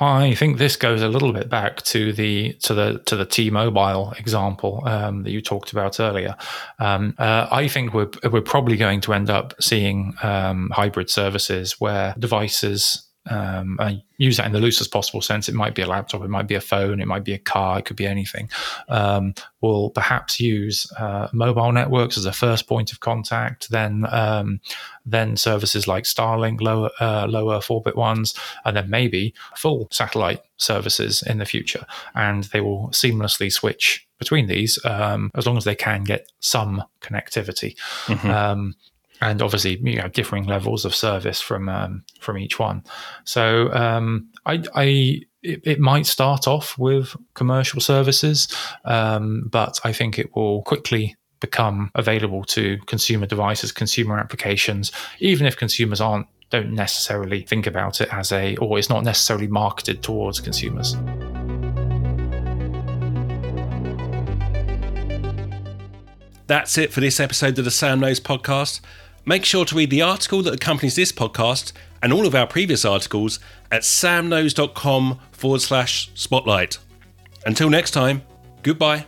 I 0.00 0.34
think 0.34 0.58
this 0.58 0.76
goes 0.76 1.02
a 1.02 1.08
little 1.08 1.32
bit 1.32 1.48
back 1.48 1.82
to 1.82 2.12
the 2.12 2.52
to 2.62 2.74
the 2.74 3.02
to 3.06 3.16
the 3.16 3.26
T-Mobile 3.26 4.14
example 4.18 4.82
um, 4.86 5.24
that 5.24 5.30
you 5.30 5.40
talked 5.40 5.72
about 5.72 5.98
earlier. 5.98 6.36
Um, 6.78 7.14
uh, 7.18 7.48
I 7.50 7.66
think 7.66 7.94
we're 7.94 8.10
we're 8.30 8.40
probably 8.40 8.76
going 8.76 9.00
to 9.02 9.12
end 9.12 9.28
up 9.28 9.54
seeing 9.60 10.14
um, 10.22 10.70
hybrid 10.70 11.10
services 11.10 11.80
where 11.80 12.14
devices 12.18 13.07
um, 13.28 13.76
I 13.80 14.02
use 14.16 14.36
that 14.36 14.46
in 14.46 14.52
the 14.52 14.60
loosest 14.60 14.92
possible 14.92 15.20
sense. 15.20 15.48
It 15.48 15.54
might 15.54 15.74
be 15.74 15.82
a 15.82 15.86
laptop, 15.86 16.22
it 16.22 16.28
might 16.28 16.48
be 16.48 16.54
a 16.54 16.60
phone, 16.60 17.00
it 17.00 17.06
might 17.06 17.24
be 17.24 17.32
a 17.32 17.38
car, 17.38 17.78
it 17.78 17.84
could 17.84 17.96
be 17.96 18.06
anything. 18.06 18.50
Um, 18.88 19.34
will 19.60 19.90
perhaps 19.90 20.40
use 20.40 20.90
uh, 20.98 21.28
mobile 21.32 21.72
networks 21.72 22.16
as 22.16 22.26
a 22.26 22.32
first 22.32 22.66
point 22.66 22.92
of 22.92 23.00
contact, 23.00 23.70
then 23.70 24.06
um, 24.10 24.60
then 25.06 25.36
services 25.36 25.86
like 25.86 26.04
Starlink, 26.04 26.60
low 26.60 26.90
uh, 27.00 27.26
low 27.28 27.52
Earth 27.52 27.70
orbit 27.70 27.96
ones, 27.96 28.34
and 28.64 28.76
then 28.76 28.90
maybe 28.90 29.34
full 29.56 29.88
satellite 29.90 30.42
services 30.56 31.22
in 31.22 31.38
the 31.38 31.46
future. 31.46 31.86
And 32.14 32.44
they 32.44 32.60
will 32.60 32.88
seamlessly 32.88 33.52
switch 33.52 34.06
between 34.18 34.46
these 34.46 34.78
um, 34.84 35.30
as 35.34 35.46
long 35.46 35.56
as 35.56 35.64
they 35.64 35.76
can 35.76 36.04
get 36.04 36.30
some 36.40 36.82
connectivity. 37.00 37.76
Mm-hmm. 38.06 38.30
Um, 38.30 38.74
and 39.20 39.42
obviously 39.42 39.78
you 39.82 39.96
know 39.96 40.08
differing 40.08 40.44
levels 40.44 40.84
of 40.84 40.94
service 40.94 41.40
from 41.40 41.68
um, 41.68 42.04
from 42.20 42.38
each 42.38 42.58
one. 42.58 42.82
So 43.24 43.72
um, 43.72 44.28
I, 44.46 44.62
I 44.74 44.84
it, 45.42 45.60
it, 45.64 45.80
might 45.80 46.06
start 46.06 46.48
off 46.48 46.76
with 46.78 47.16
commercial 47.34 47.80
services, 47.80 48.48
um, 48.84 49.48
but 49.50 49.80
I 49.84 49.92
think 49.92 50.18
it 50.18 50.34
will 50.34 50.62
quickly 50.62 51.16
become 51.40 51.90
available 51.94 52.42
to 52.42 52.78
consumer 52.86 53.26
devices, 53.26 53.70
consumer 53.70 54.18
applications, 54.18 54.90
even 55.20 55.46
if 55.46 55.56
consumers 55.56 56.00
aren't 56.00 56.26
don't 56.50 56.72
necessarily 56.72 57.42
think 57.42 57.66
about 57.66 58.00
it 58.00 58.12
as 58.12 58.32
a 58.32 58.56
or 58.56 58.78
it's 58.78 58.88
not 58.88 59.04
necessarily 59.04 59.46
marketed 59.46 60.02
towards 60.02 60.40
consumers. 60.40 60.96
That's 66.46 66.78
it 66.78 66.90
for 66.94 67.00
this 67.00 67.20
episode 67.20 67.58
of 67.58 67.66
the 67.66 67.70
SamKnows 67.70 68.22
podcast. 68.22 68.80
Make 69.28 69.44
sure 69.44 69.66
to 69.66 69.76
read 69.76 69.90
the 69.90 70.00
article 70.00 70.40
that 70.44 70.54
accompanies 70.54 70.96
this 70.96 71.12
podcast 71.12 71.72
and 72.00 72.14
all 72.14 72.26
of 72.26 72.34
our 72.34 72.46
previous 72.46 72.86
articles 72.86 73.40
at 73.70 73.82
samknows.com 73.82 75.20
forward 75.32 75.60
slash 75.60 76.10
spotlight. 76.14 76.78
Until 77.44 77.68
next 77.68 77.90
time, 77.90 78.22
goodbye. 78.62 79.04